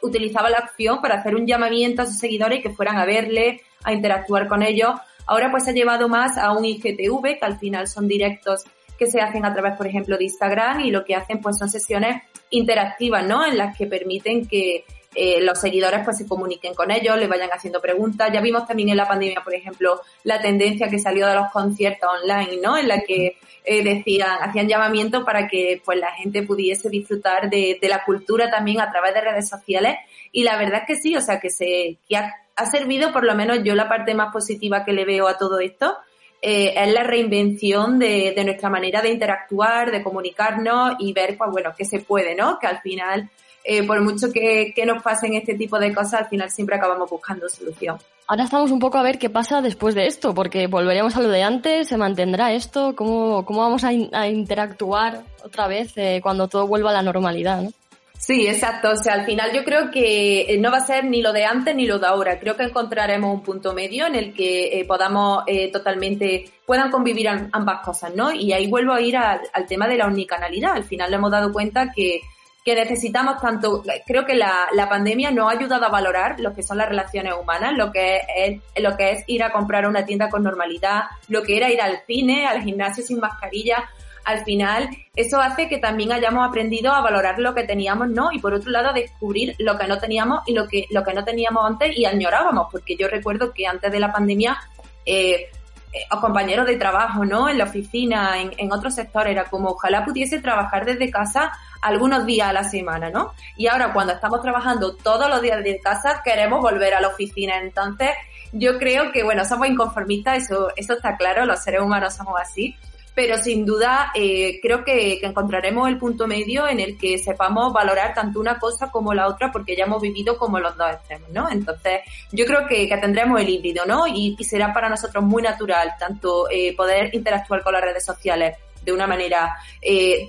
utilizaba 0.00 0.48
la 0.48 0.60
opción 0.60 1.00
para 1.00 1.16
hacer 1.16 1.34
un 1.34 1.46
llamamiento 1.46 2.02
a 2.02 2.06
sus 2.06 2.18
seguidores 2.18 2.62
que 2.62 2.70
fueran 2.70 2.96
a 2.96 3.04
verle, 3.04 3.60
a 3.84 3.92
interactuar 3.92 4.48
con 4.48 4.62
ellos. 4.62 4.90
Ahora 5.26 5.50
pues 5.50 5.64
se 5.64 5.70
ha 5.70 5.74
llevado 5.74 6.08
más 6.08 6.38
a 6.38 6.52
un 6.52 6.64
IGTV, 6.64 7.38
que 7.38 7.44
al 7.44 7.58
final 7.58 7.86
son 7.86 8.08
directos 8.08 8.64
que 8.98 9.06
se 9.06 9.20
hacen 9.20 9.44
a 9.44 9.52
través, 9.52 9.76
por 9.76 9.86
ejemplo, 9.86 10.18
de 10.18 10.24
Instagram 10.24 10.80
y 10.80 10.90
lo 10.90 11.04
que 11.04 11.14
hacen 11.14 11.40
pues 11.40 11.56
son 11.56 11.70
sesiones 11.70 12.22
interactivas, 12.50 13.24
¿no? 13.26 13.46
En 13.46 13.56
las 13.56 13.76
que 13.76 13.86
permiten 13.86 14.46
que 14.46 14.84
eh, 15.14 15.40
los 15.40 15.58
seguidores 15.58 16.00
pues 16.04 16.18
se 16.18 16.26
comuniquen 16.26 16.74
con 16.74 16.90
ellos, 16.90 17.16
les 17.16 17.28
vayan 17.28 17.50
haciendo 17.50 17.80
preguntas. 17.80 18.30
Ya 18.32 18.40
vimos 18.40 18.66
también 18.66 18.90
en 18.90 18.96
la 18.96 19.08
pandemia, 19.08 19.42
por 19.42 19.54
ejemplo, 19.54 20.00
la 20.24 20.40
tendencia 20.40 20.88
que 20.88 20.98
salió 20.98 21.26
de 21.26 21.34
los 21.34 21.50
conciertos 21.50 22.08
online, 22.22 22.60
¿no? 22.62 22.76
En 22.76 22.88
la 22.88 23.00
que 23.00 23.36
eh, 23.64 23.82
decían, 23.82 24.38
hacían 24.42 24.68
llamamiento 24.68 25.24
para 25.24 25.48
que 25.48 25.80
pues 25.84 25.98
la 25.98 26.12
gente 26.12 26.42
pudiese 26.42 26.88
disfrutar 26.88 27.48
de, 27.48 27.78
la 27.82 28.04
cultura 28.04 28.50
también 28.50 28.80
a 28.80 28.90
través 28.90 29.14
de 29.14 29.20
redes 29.20 29.48
sociales. 29.48 29.96
Y 30.32 30.42
la 30.42 30.56
verdad 30.56 30.82
es 30.82 30.86
que 30.86 31.02
sí, 31.02 31.16
o 31.16 31.20
sea, 31.20 31.40
que 31.40 31.50
se, 31.50 31.98
que 32.08 32.16
ha, 32.16 32.32
ha 32.56 32.66
servido, 32.66 33.12
por 33.12 33.24
lo 33.24 33.34
menos 33.34 33.60
yo 33.64 33.74
la 33.74 33.88
parte 33.88 34.14
más 34.14 34.32
positiva 34.32 34.84
que 34.84 34.92
le 34.92 35.04
veo 35.04 35.26
a 35.28 35.38
todo 35.38 35.60
esto, 35.60 35.96
eh, 36.40 36.74
es 36.76 36.92
la 36.92 37.02
reinvención 37.02 37.98
de, 37.98 38.32
de, 38.36 38.44
nuestra 38.44 38.70
manera 38.70 39.02
de 39.02 39.10
interactuar, 39.10 39.90
de 39.90 40.02
comunicarnos 40.02 40.94
y 41.00 41.12
ver, 41.12 41.36
pues 41.36 41.50
bueno, 41.50 41.72
que 41.76 41.84
se 41.84 42.00
puede, 42.00 42.34
¿no? 42.36 42.58
Que 42.60 42.68
al 42.68 42.80
final, 42.80 43.28
eh, 43.64 43.84
por 43.84 44.00
mucho 44.00 44.30
que, 44.32 44.72
que, 44.74 44.86
nos 44.86 45.02
pasen 45.02 45.34
este 45.34 45.54
tipo 45.54 45.78
de 45.78 45.92
cosas, 45.92 46.22
al 46.22 46.28
final 46.28 46.50
siempre 46.50 46.76
acabamos 46.76 47.10
buscando 47.10 47.48
solución. 47.48 47.98
Ahora 48.28 48.44
estamos 48.44 48.70
un 48.70 48.78
poco 48.78 48.98
a 48.98 49.02
ver 49.02 49.18
qué 49.18 49.30
pasa 49.30 49.60
después 49.62 49.94
de 49.94 50.06
esto, 50.06 50.34
porque 50.34 50.66
volveremos 50.66 51.16
a 51.16 51.22
lo 51.22 51.28
de 51.28 51.42
antes, 51.42 51.88
se 51.88 51.96
mantendrá 51.96 52.52
esto, 52.52 52.94
cómo, 52.94 53.44
cómo 53.44 53.60
vamos 53.60 53.82
a, 53.84 53.92
interactuar 53.92 55.22
otra 55.42 55.66
vez 55.66 55.92
eh, 55.96 56.20
cuando 56.22 56.46
todo 56.46 56.66
vuelva 56.66 56.90
a 56.90 56.94
la 56.94 57.02
normalidad, 57.02 57.62
¿no? 57.62 57.70
Sí, 58.18 58.48
exacto. 58.48 58.90
O 58.90 58.96
sea, 58.96 59.14
al 59.14 59.24
final 59.24 59.52
yo 59.52 59.64
creo 59.64 59.92
que 59.92 60.52
eh, 60.52 60.58
no 60.58 60.72
va 60.72 60.78
a 60.78 60.86
ser 60.86 61.04
ni 61.04 61.22
lo 61.22 61.32
de 61.32 61.44
antes 61.44 61.74
ni 61.74 61.86
lo 61.86 62.00
de 62.00 62.08
ahora. 62.08 62.38
Creo 62.40 62.56
que 62.56 62.64
encontraremos 62.64 63.32
un 63.32 63.42
punto 63.42 63.72
medio 63.72 64.06
en 64.06 64.16
el 64.16 64.34
que 64.34 64.80
eh, 64.80 64.84
podamos 64.84 65.44
eh, 65.46 65.70
totalmente, 65.70 66.50
puedan 66.66 66.90
convivir 66.90 67.28
ambas 67.28 67.80
cosas, 67.84 68.12
¿no? 68.14 68.32
Y 68.32 68.52
ahí 68.52 68.66
vuelvo 68.66 68.92
a 68.92 69.00
ir 69.00 69.16
al 69.16 69.66
tema 69.68 69.86
de 69.86 69.96
la 69.96 70.08
unicanalidad. 70.08 70.72
Al 70.72 70.84
final 70.84 71.10
le 71.10 71.16
hemos 71.16 71.30
dado 71.30 71.52
cuenta 71.52 71.92
que, 71.94 72.20
que 72.64 72.74
necesitamos 72.74 73.40
tanto, 73.40 73.84
creo 74.04 74.26
que 74.26 74.34
la, 74.34 74.66
la 74.72 74.88
pandemia 74.88 75.30
nos 75.30 75.48
ha 75.48 75.56
ayudado 75.56 75.86
a 75.86 75.88
valorar 75.88 76.40
lo 76.40 76.52
que 76.52 76.64
son 76.64 76.76
las 76.76 76.88
relaciones 76.88 77.34
humanas, 77.40 77.74
lo 77.76 77.92
que 77.92 78.20
es, 78.36 78.60
lo 78.82 78.96
que 78.96 79.12
es 79.12 79.24
ir 79.28 79.44
a 79.44 79.52
comprar 79.52 79.86
una 79.86 80.04
tienda 80.04 80.28
con 80.28 80.42
normalidad, 80.42 81.04
lo 81.28 81.42
que 81.42 81.56
era 81.56 81.70
ir 81.70 81.80
al 81.80 82.00
cine, 82.04 82.46
al 82.46 82.62
gimnasio 82.62 83.04
sin 83.04 83.20
mascarilla 83.20 83.88
al 84.28 84.44
final 84.44 84.90
eso 85.16 85.40
hace 85.40 85.68
que 85.68 85.78
también 85.78 86.12
hayamos 86.12 86.46
aprendido 86.46 86.92
a 86.92 87.00
valorar 87.00 87.38
lo 87.38 87.54
que 87.54 87.64
teníamos, 87.64 88.10
¿no? 88.10 88.30
Y 88.30 88.40
por 88.40 88.52
otro 88.52 88.70
lado, 88.70 88.90
a 88.90 88.92
descubrir 88.92 89.54
lo 89.58 89.78
que 89.78 89.86
no 89.86 89.98
teníamos 89.98 90.42
y 90.46 90.52
lo 90.52 90.68
que, 90.68 90.84
lo 90.90 91.02
que 91.02 91.14
no 91.14 91.24
teníamos 91.24 91.64
antes 91.64 91.96
y 91.96 92.04
añorábamos, 92.04 92.68
porque 92.70 92.94
yo 92.94 93.08
recuerdo 93.08 93.54
que 93.54 93.66
antes 93.66 93.90
de 93.90 93.98
la 93.98 94.12
pandemia, 94.12 94.58
eh, 95.06 95.46
eh 95.94 96.20
compañeros 96.20 96.66
de 96.66 96.76
trabajo, 96.76 97.24
¿no? 97.24 97.48
En 97.48 97.56
la 97.56 97.64
oficina, 97.64 98.38
en, 98.38 98.52
en 98.58 98.70
otros 98.70 98.94
sectores, 98.94 99.32
era 99.32 99.44
como 99.44 99.70
ojalá 99.70 100.04
pudiese 100.04 100.40
trabajar 100.40 100.84
desde 100.84 101.10
casa 101.10 101.50
algunos 101.80 102.26
días 102.26 102.50
a 102.50 102.52
la 102.52 102.64
semana, 102.64 103.08
¿no? 103.08 103.32
Y 103.56 103.66
ahora 103.66 103.94
cuando 103.94 104.12
estamos 104.12 104.42
trabajando 104.42 104.94
todos 104.94 105.30
los 105.30 105.40
días 105.40 105.64
desde 105.64 105.80
casa, 105.80 106.20
queremos 106.22 106.60
volver 106.60 106.92
a 106.92 107.00
la 107.00 107.08
oficina. 107.08 107.58
Entonces, 107.62 108.10
yo 108.52 108.78
creo 108.78 109.10
que, 109.10 109.24
bueno, 109.24 109.46
somos 109.46 109.68
inconformistas, 109.68 110.44
eso, 110.44 110.68
eso 110.76 110.92
está 110.92 111.16
claro, 111.16 111.46
los 111.46 111.60
seres 111.60 111.80
humanos 111.80 112.14
somos 112.14 112.38
así, 112.38 112.76
pero 113.18 113.36
sin 113.36 113.66
duda 113.66 114.12
eh, 114.14 114.60
creo 114.62 114.84
que, 114.84 115.18
encontraremos 115.22 115.88
el 115.88 115.98
punto 115.98 116.28
medio 116.28 116.68
en 116.68 116.78
el 116.78 116.96
que 116.96 117.18
sepamos 117.18 117.72
valorar 117.72 118.14
tanto 118.14 118.38
una 118.38 118.60
cosa 118.60 118.92
como 118.92 119.12
la 119.12 119.26
otra 119.26 119.50
porque 119.50 119.74
ya 119.74 119.86
hemos 119.86 120.00
vivido 120.00 120.38
como 120.38 120.60
los 120.60 120.76
dos 120.76 120.92
extremos, 120.92 121.28
¿no? 121.30 121.50
Entonces 121.50 122.02
yo 122.30 122.46
creo 122.46 122.68
que, 122.68 122.86
tendremos 122.86 123.40
el 123.40 123.48
híbrido, 123.48 123.84
¿no? 123.86 124.06
Y, 124.06 124.36
será 124.44 124.72
para 124.72 124.88
nosotros 124.88 125.24
muy 125.24 125.42
natural 125.42 125.94
tanto 125.98 126.48
eh, 126.48 126.76
poder 126.76 127.12
interactuar 127.12 127.64
con 127.64 127.72
las 127.72 127.82
redes 127.82 128.04
sociales 128.04 128.56
de 128.84 128.92
una 128.92 129.08
manera 129.08 129.52
eh, 129.82 130.28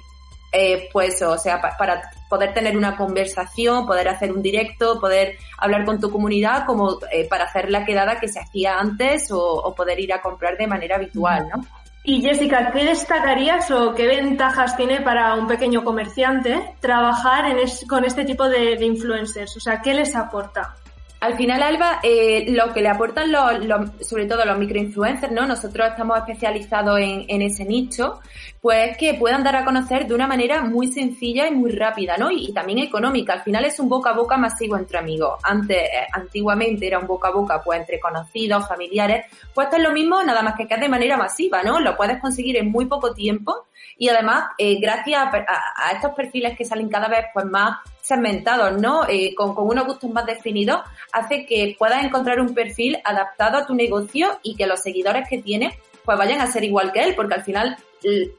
pues, 0.91 1.21
o 1.21 1.37
sea, 1.37 1.61
para 1.61 2.09
poder 2.27 2.55
tener 2.55 2.75
una 2.75 2.97
conversación, 2.97 3.85
poder 3.85 4.07
hacer 4.07 4.31
un 4.31 4.41
directo, 4.41 4.99
poder 4.99 5.37
hablar 5.59 5.85
con 5.85 5.99
tu 5.99 6.09
comunidad, 6.09 6.65
como 6.65 6.97
para 7.29 7.43
hacer 7.43 7.69
la 7.69 7.85
quedada 7.85 8.19
que 8.19 8.27
se 8.27 8.39
hacía 8.39 8.79
antes 8.79 9.29
o, 9.29 9.39
o 9.39 9.75
poder 9.75 9.99
ir 9.99 10.11
a 10.11 10.23
comprar 10.23 10.57
de 10.57 10.65
manera 10.65 10.95
habitual, 10.95 11.47
¿no? 11.55 11.63
Y 12.03 12.21
Jessica, 12.21 12.71
¿qué 12.71 12.85
destacarías 12.85 13.69
o 13.71 13.93
qué 13.93 14.07
ventajas 14.07 14.77
tiene 14.77 15.01
para 15.01 15.35
un 15.35 15.47
pequeño 15.47 15.83
comerciante 15.83 16.75
trabajar 16.79 17.45
con 17.87 18.05
este 18.05 18.23
tipo 18.23 18.47
de, 18.47 18.77
de 18.77 18.85
influencers? 18.85 19.57
O 19.57 19.59
sea, 19.59 19.81
¿qué 19.81 19.93
les 19.93 20.15
aporta? 20.15 20.75
Al 21.19 21.35
final, 21.35 21.61
Alba, 21.61 21.99
eh, 22.01 22.45
lo 22.47 22.71
que 22.73 22.81
le 22.81 22.87
aportan 22.87 23.29
los, 23.29 24.07
sobre 24.07 24.25
todo 24.25 24.45
los 24.45 24.57
microinfluencers, 24.57 25.33
¿no? 25.33 25.45
Nosotros 25.45 25.89
estamos 25.89 26.17
especializados 26.17 26.97
en, 26.97 27.25
en, 27.27 27.41
ese 27.41 27.65
nicho, 27.65 28.21
pues 28.61 28.95
que 28.97 29.15
puedan 29.15 29.43
dar 29.43 29.57
a 29.57 29.65
conocer 29.65 30.07
de 30.07 30.13
una 30.13 30.27
manera 30.27 30.61
muy 30.61 30.87
sencilla 30.87 31.45
y 31.49 31.51
muy 31.51 31.71
rápida, 31.71 32.15
¿no? 32.17 32.31
Y, 32.31 32.53
también 32.53 32.79
económica. 32.79 33.33
Al 33.33 33.41
final 33.41 33.65
es 33.65 33.77
un 33.81 33.89
boca 33.89 34.11
a 34.11 34.13
boca 34.13 34.37
masivo 34.37 34.77
entre 34.77 34.97
amigos. 34.97 35.41
Antes, 35.43 35.77
eh, 35.77 36.07
antiguamente 36.13 36.87
era 36.87 36.99
un 36.99 37.07
boca 37.07 37.27
a 37.27 37.31
boca, 37.31 37.61
pues 37.61 37.81
entre 37.81 37.99
conocidos, 37.99 38.65
familiares. 38.65 39.25
Pues 39.53 39.67
esto 39.67 39.75
es 39.75 39.83
lo 39.83 39.91
mismo, 39.91 40.23
nada 40.23 40.41
más 40.41 40.55
que 40.55 40.69
que 40.69 40.75
es 40.75 40.79
de 40.79 40.87
manera 40.87 41.17
masiva, 41.17 41.61
¿no? 41.63 41.81
Lo 41.81 41.97
puedes 41.97 42.21
conseguir 42.21 42.55
en 42.55 42.71
muy 42.71 42.85
poco 42.85 43.13
tiempo 43.13 43.65
y 43.99 44.07
además, 44.07 44.45
eh, 44.57 44.79
gracias 44.79 45.21
a, 45.21 45.29
a, 45.75 45.91
estos 45.91 46.13
perfiles 46.13 46.57
que 46.57 46.63
salen 46.63 46.87
cada 46.87 47.09
vez 47.09 47.25
pues 47.33 47.45
más 47.45 47.79
segmentados, 48.01 48.81
¿no? 48.81 49.05
Eh, 49.09 49.35
con, 49.35 49.53
con, 49.53 49.67
unos 49.67 49.85
gustos 49.85 50.09
más 50.09 50.25
definidos, 50.25 50.79
hace 51.11 51.45
que 51.45 51.75
puedas 51.77 52.03
encontrar 52.03 52.39
un 52.39 52.53
perfil 52.53 52.97
adaptado 53.03 53.57
a 53.57 53.65
tu 53.67 53.75
negocio 53.75 54.39
y 54.41 54.55
que 54.55 54.67
los 54.67 54.81
seguidores 54.81 55.27
que 55.27 55.39
tienes 55.39 55.75
pues 56.05 56.17
vayan 56.17 56.39
a 56.39 56.47
ser 56.47 56.63
igual 56.63 56.93
que 56.93 57.03
él, 57.03 57.13
porque 57.13 57.35
al 57.35 57.43
final 57.43 57.77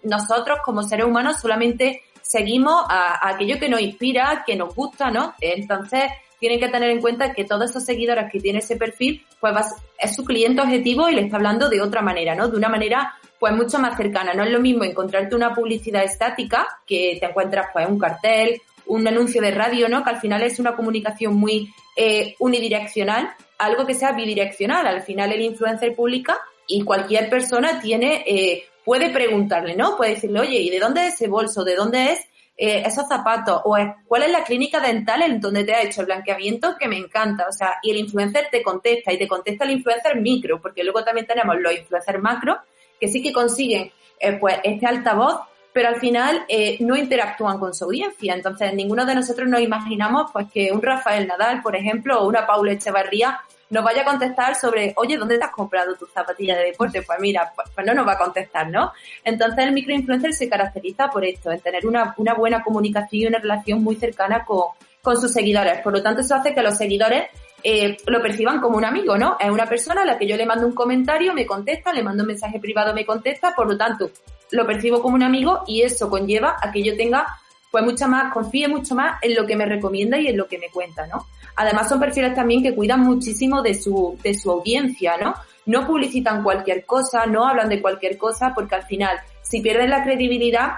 nosotros 0.02 0.60
como 0.64 0.82
seres 0.82 1.04
humanos 1.04 1.38
solamente 1.40 2.02
seguimos 2.22 2.82
a, 2.88 3.28
aquello 3.28 3.58
que 3.60 3.68
nos 3.68 3.82
inspira, 3.82 4.44
que 4.46 4.56
nos 4.56 4.74
gusta, 4.74 5.10
¿no? 5.10 5.34
Entonces, 5.40 6.04
tienen 6.38 6.58
que 6.58 6.68
tener 6.68 6.90
en 6.90 7.02
cuenta 7.02 7.34
que 7.34 7.44
todos 7.44 7.68
esos 7.68 7.84
seguidores 7.84 8.32
que 8.32 8.40
tiene 8.40 8.60
ese 8.60 8.76
perfil, 8.76 9.26
pues 9.38 9.54
es 9.98 10.16
su 10.16 10.24
cliente 10.24 10.62
objetivo 10.62 11.08
y 11.08 11.14
le 11.14 11.22
está 11.22 11.36
hablando 11.36 11.68
de 11.68 11.82
otra 11.82 12.00
manera, 12.00 12.34
¿no? 12.34 12.48
De 12.48 12.56
una 12.56 12.70
manera 12.70 13.14
pues 13.40 13.54
mucho 13.54 13.78
más 13.78 13.96
cercana. 13.96 14.34
No 14.34 14.44
es 14.44 14.50
lo 14.50 14.60
mismo 14.60 14.84
encontrarte 14.84 15.34
una 15.34 15.54
publicidad 15.54 16.04
estática 16.04 16.68
que 16.86 17.16
te 17.18 17.26
encuentras 17.26 17.68
pues 17.72 17.88
un 17.88 17.98
cartel, 17.98 18.60
un 18.86 19.08
anuncio 19.08 19.40
de 19.40 19.50
radio, 19.50 19.88
¿no? 19.88 20.04
Que 20.04 20.10
al 20.10 20.20
final 20.20 20.42
es 20.42 20.58
una 20.58 20.76
comunicación 20.76 21.34
muy 21.34 21.72
eh, 21.96 22.36
unidireccional, 22.38 23.30
algo 23.58 23.86
que 23.86 23.94
sea 23.94 24.12
bidireccional. 24.12 24.86
Al 24.86 25.02
final 25.02 25.32
el 25.32 25.40
influencer 25.40 25.96
publica 25.96 26.38
y 26.66 26.84
cualquier 26.84 27.30
persona 27.30 27.80
tiene, 27.80 28.22
eh, 28.26 28.64
puede 28.84 29.08
preguntarle, 29.08 29.74
¿no? 29.74 29.96
Puede 29.96 30.16
decirle, 30.16 30.40
oye, 30.40 30.58
¿y 30.58 30.68
de 30.68 30.78
dónde 30.78 31.06
es 31.06 31.14
ese 31.14 31.28
bolso? 31.28 31.64
¿De 31.64 31.76
dónde 31.76 32.12
es 32.12 32.20
eh, 32.58 32.82
esos 32.84 33.08
zapatos? 33.08 33.62
¿O 33.64 33.74
cuál 34.06 34.22
es 34.24 34.30
la 34.30 34.44
clínica 34.44 34.80
dental 34.80 35.22
en 35.22 35.40
donde 35.40 35.64
te 35.64 35.72
ha 35.72 35.82
hecho 35.82 36.02
el 36.02 36.08
blanqueamiento? 36.08 36.76
Que 36.78 36.88
me 36.88 36.98
encanta. 36.98 37.46
O 37.48 37.52
sea, 37.52 37.78
y 37.82 37.90
el 37.90 37.96
influencer 37.96 38.48
te 38.50 38.62
contesta 38.62 39.14
y 39.14 39.18
te 39.18 39.26
contesta 39.26 39.64
el 39.64 39.70
influencer 39.70 40.20
micro, 40.20 40.60
porque 40.60 40.84
luego 40.84 41.02
también 41.02 41.26
tenemos 41.26 41.56
los 41.58 41.72
influencers 41.72 42.20
macro 42.20 42.60
que 43.00 43.08
sí 43.08 43.22
que 43.22 43.32
consiguen 43.32 43.90
eh, 44.18 44.32
pues 44.34 44.58
este 44.62 44.86
altavoz, 44.86 45.40
pero 45.72 45.88
al 45.88 45.96
final 45.96 46.44
eh, 46.48 46.76
no 46.80 46.96
interactúan 46.96 47.58
con 47.58 47.74
su 47.74 47.84
audiencia. 47.84 48.34
Entonces, 48.34 48.74
ninguno 48.74 49.06
de 49.06 49.14
nosotros 49.14 49.48
nos 49.48 49.60
imaginamos 49.60 50.30
pues 50.32 50.46
que 50.52 50.70
un 50.72 50.82
Rafael 50.82 51.26
Nadal, 51.26 51.62
por 51.62 51.74
ejemplo, 51.74 52.20
o 52.20 52.28
una 52.28 52.46
Paula 52.46 52.72
Echevarría 52.72 53.40
nos 53.70 53.84
vaya 53.84 54.02
a 54.02 54.04
contestar 54.04 54.56
sobre, 54.56 54.92
oye, 54.96 55.16
¿dónde 55.16 55.38
te 55.38 55.44
has 55.44 55.52
comprado 55.52 55.94
tus 55.94 56.10
zapatillas 56.10 56.58
de 56.58 56.64
deporte? 56.64 57.02
Pues 57.02 57.20
mira, 57.20 57.52
pues, 57.54 57.68
pues, 57.72 57.86
no 57.86 57.94
nos 57.94 58.06
va 58.06 58.12
a 58.12 58.18
contestar, 58.18 58.68
¿no? 58.68 58.92
Entonces 59.24 59.64
el 59.64 59.72
microinfluencer 59.72 60.34
se 60.34 60.48
caracteriza 60.48 61.08
por 61.08 61.24
esto, 61.24 61.52
en 61.52 61.60
tener 61.60 61.86
una, 61.86 62.14
una 62.18 62.34
buena 62.34 62.62
comunicación 62.64 63.22
y 63.22 63.26
una 63.26 63.38
relación 63.38 63.82
muy 63.82 63.94
cercana 63.94 64.44
con, 64.44 64.72
con 65.00 65.20
sus 65.20 65.32
seguidores. 65.32 65.80
Por 65.82 65.92
lo 65.92 66.02
tanto, 66.02 66.20
eso 66.20 66.34
hace 66.34 66.52
que 66.52 66.62
los 66.62 66.76
seguidores 66.76 67.28
eh, 67.62 67.96
lo 68.06 68.22
perciban 68.22 68.60
como 68.60 68.76
un 68.76 68.84
amigo, 68.84 69.16
¿no? 69.16 69.36
Es 69.38 69.50
una 69.50 69.66
persona 69.66 70.02
a 70.02 70.04
la 70.04 70.18
que 70.18 70.26
yo 70.26 70.36
le 70.36 70.46
mando 70.46 70.66
un 70.66 70.74
comentario, 70.74 71.34
me 71.34 71.46
contesta, 71.46 71.92
le 71.92 72.02
mando 72.02 72.22
un 72.22 72.28
mensaje 72.28 72.58
privado, 72.58 72.94
me 72.94 73.06
contesta, 73.06 73.54
por 73.54 73.68
lo 73.68 73.76
tanto, 73.76 74.10
lo 74.50 74.66
percibo 74.66 75.00
como 75.00 75.14
un 75.14 75.22
amigo 75.22 75.62
y 75.66 75.82
eso 75.82 76.08
conlleva 76.08 76.56
a 76.60 76.70
que 76.70 76.82
yo 76.82 76.96
tenga, 76.96 77.26
pues, 77.70 77.84
mucha 77.84 78.06
más, 78.06 78.32
confíe 78.32 78.68
mucho 78.68 78.94
más 78.94 79.18
en 79.22 79.34
lo 79.34 79.46
que 79.46 79.56
me 79.56 79.66
recomienda 79.66 80.18
y 80.18 80.28
en 80.28 80.36
lo 80.36 80.46
que 80.46 80.58
me 80.58 80.68
cuenta, 80.70 81.06
¿no? 81.06 81.26
Además, 81.56 81.88
son 81.88 82.00
perfiles 82.00 82.34
también 82.34 82.62
que 82.62 82.74
cuidan 82.74 83.00
muchísimo 83.00 83.62
de 83.62 83.74
su, 83.74 84.18
de 84.22 84.34
su 84.34 84.50
audiencia, 84.50 85.16
¿no? 85.20 85.34
No 85.66 85.86
publicitan 85.86 86.42
cualquier 86.42 86.84
cosa, 86.84 87.26
no 87.26 87.46
hablan 87.46 87.68
de 87.68 87.80
cualquier 87.80 88.16
cosa, 88.16 88.52
porque 88.54 88.76
al 88.76 88.84
final, 88.84 89.18
si 89.42 89.60
pierden 89.60 89.90
la 89.90 90.02
credibilidad, 90.02 90.70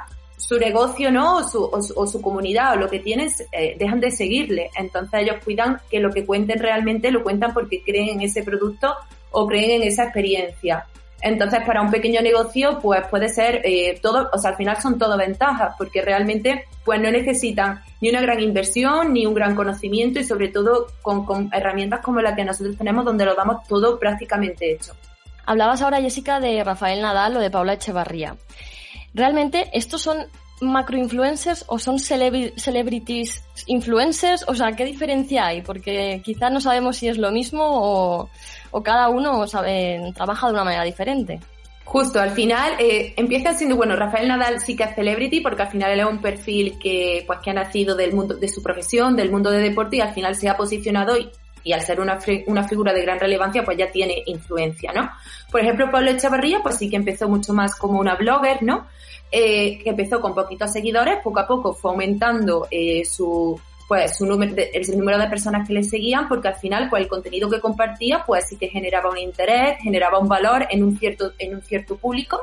su 0.42 0.58
negocio, 0.58 1.10
¿no? 1.12 1.36
O 1.36 1.48
su, 1.48 1.62
o 1.62 2.06
su, 2.06 2.20
comunidad 2.20 2.72
o 2.72 2.76
lo 2.76 2.90
que 2.90 2.98
tienes, 2.98 3.46
eh, 3.52 3.76
dejan 3.78 4.00
de 4.00 4.10
seguirle. 4.10 4.70
Entonces 4.76 5.20
ellos 5.20 5.36
cuidan 5.44 5.80
que 5.88 6.00
lo 6.00 6.10
que 6.10 6.26
cuenten 6.26 6.58
realmente 6.58 7.12
lo 7.12 7.22
cuentan 7.22 7.54
porque 7.54 7.82
creen 7.82 8.08
en 8.08 8.20
ese 8.22 8.42
producto 8.42 8.94
o 9.30 9.46
creen 9.46 9.82
en 9.82 9.82
esa 9.84 10.04
experiencia. 10.04 10.84
Entonces, 11.20 11.60
para 11.64 11.80
un 11.80 11.92
pequeño 11.92 12.20
negocio, 12.20 12.80
pues 12.82 13.06
puede 13.06 13.28
ser 13.28 13.60
eh, 13.64 13.96
todo, 14.02 14.28
o 14.32 14.38
sea, 14.38 14.50
al 14.50 14.56
final 14.56 14.82
son 14.82 14.98
todo 14.98 15.16
ventajas, 15.16 15.76
porque 15.78 16.02
realmente, 16.02 16.64
pues 16.84 17.00
no 17.00 17.12
necesitan 17.12 17.80
ni 18.00 18.10
una 18.10 18.20
gran 18.20 18.40
inversión, 18.40 19.12
ni 19.12 19.24
un 19.24 19.32
gran 19.32 19.54
conocimiento 19.54 20.18
y 20.18 20.24
sobre 20.24 20.48
todo 20.48 20.88
con, 21.00 21.24
con 21.24 21.48
herramientas 21.52 22.00
como 22.00 22.20
la 22.20 22.34
que 22.34 22.44
nosotros 22.44 22.76
tenemos, 22.76 23.04
donde 23.04 23.24
lo 23.24 23.36
damos 23.36 23.62
todo 23.68 24.00
prácticamente 24.00 24.72
hecho. 24.72 24.94
Hablabas 25.46 25.80
ahora, 25.80 26.00
Jessica, 26.00 26.40
de 26.40 26.64
Rafael 26.64 27.00
Nadal 27.00 27.36
o 27.36 27.40
de 27.40 27.52
Paula 27.52 27.74
Echevarría. 27.74 28.34
¿Realmente 29.14 29.70
estos 29.72 30.02
son 30.02 30.18
macroinfluencers 30.60 31.64
o 31.68 31.78
son 31.78 31.98
celebrities 31.98 33.44
influencers? 33.66 34.44
O 34.48 34.54
sea, 34.54 34.72
¿qué 34.72 34.84
diferencia 34.84 35.46
hay? 35.46 35.62
Porque 35.62 36.22
quizás 36.24 36.50
no 36.52 36.60
sabemos 36.60 36.96
si 36.96 37.08
es 37.08 37.18
lo 37.18 37.30
mismo 37.30 37.62
o, 37.64 38.30
o 38.70 38.82
cada 38.82 39.08
uno 39.08 39.46
sabe, 39.46 40.12
trabaja 40.14 40.46
de 40.46 40.52
una 40.54 40.64
manera 40.64 40.84
diferente. 40.84 41.40
Justo, 41.84 42.20
al 42.20 42.30
final 42.30 42.72
eh, 42.78 43.12
empieza 43.16 43.52
siendo, 43.52 43.76
bueno, 43.76 43.96
Rafael 43.96 44.26
Nadal 44.26 44.60
sí 44.60 44.76
que 44.76 44.84
es 44.84 44.94
celebrity 44.94 45.40
porque 45.40 45.62
al 45.62 45.68
final 45.68 45.90
él 45.90 46.00
es 46.00 46.06
un 46.06 46.22
perfil 46.22 46.78
que, 46.78 47.24
pues, 47.26 47.40
que 47.40 47.50
ha 47.50 47.54
nacido 47.54 47.94
del 47.94 48.14
mundo, 48.14 48.36
de 48.36 48.48
su 48.48 48.62
profesión, 48.62 49.14
del 49.14 49.30
mundo 49.30 49.50
de 49.50 49.58
deporte 49.58 49.96
y 49.96 50.00
al 50.00 50.14
final 50.14 50.34
se 50.34 50.48
ha 50.48 50.56
posicionado 50.56 51.18
y, 51.18 51.28
y 51.64 51.72
al 51.72 51.82
ser 51.82 52.00
una, 52.00 52.18
una 52.46 52.66
figura 52.66 52.92
de 52.92 53.02
gran 53.02 53.18
relevancia, 53.18 53.64
pues 53.64 53.76
ya 53.78 53.90
tiene 53.90 54.22
influencia, 54.26 54.92
¿no? 54.92 55.10
Por 55.50 55.60
ejemplo, 55.60 55.90
Pablo 55.90 56.10
Echavarría, 56.10 56.60
pues 56.62 56.76
sí 56.76 56.88
que 56.88 56.96
empezó 56.96 57.28
mucho 57.28 57.52
más 57.52 57.74
como 57.76 58.00
una 58.00 58.14
blogger, 58.14 58.62
¿no? 58.62 58.86
Eh, 59.30 59.78
que 59.82 59.90
empezó 59.90 60.20
con 60.20 60.34
poquitos 60.34 60.72
seguidores, 60.72 61.20
poco 61.22 61.40
a 61.40 61.46
poco 61.46 61.74
fue 61.74 61.92
aumentando 61.92 62.68
eh, 62.70 63.02
su, 63.04 63.58
pues, 63.88 64.16
su 64.16 64.26
número 64.26 64.54
de, 64.54 64.70
el 64.74 64.98
número 64.98 65.18
de 65.18 65.26
personas 65.28 65.66
que 65.66 65.74
le 65.74 65.84
seguían, 65.84 66.28
porque 66.28 66.48
al 66.48 66.56
final, 66.56 66.88
pues 66.90 67.02
el 67.02 67.08
contenido 67.08 67.48
que 67.50 67.60
compartía, 67.60 68.24
pues 68.26 68.48
sí 68.48 68.56
que 68.56 68.68
generaba 68.68 69.10
un 69.10 69.18
interés, 69.18 69.78
generaba 69.82 70.18
un 70.18 70.28
valor 70.28 70.66
en 70.70 70.82
un 70.82 70.98
cierto, 70.98 71.32
en 71.38 71.54
un 71.54 71.62
cierto 71.62 71.96
público. 71.96 72.40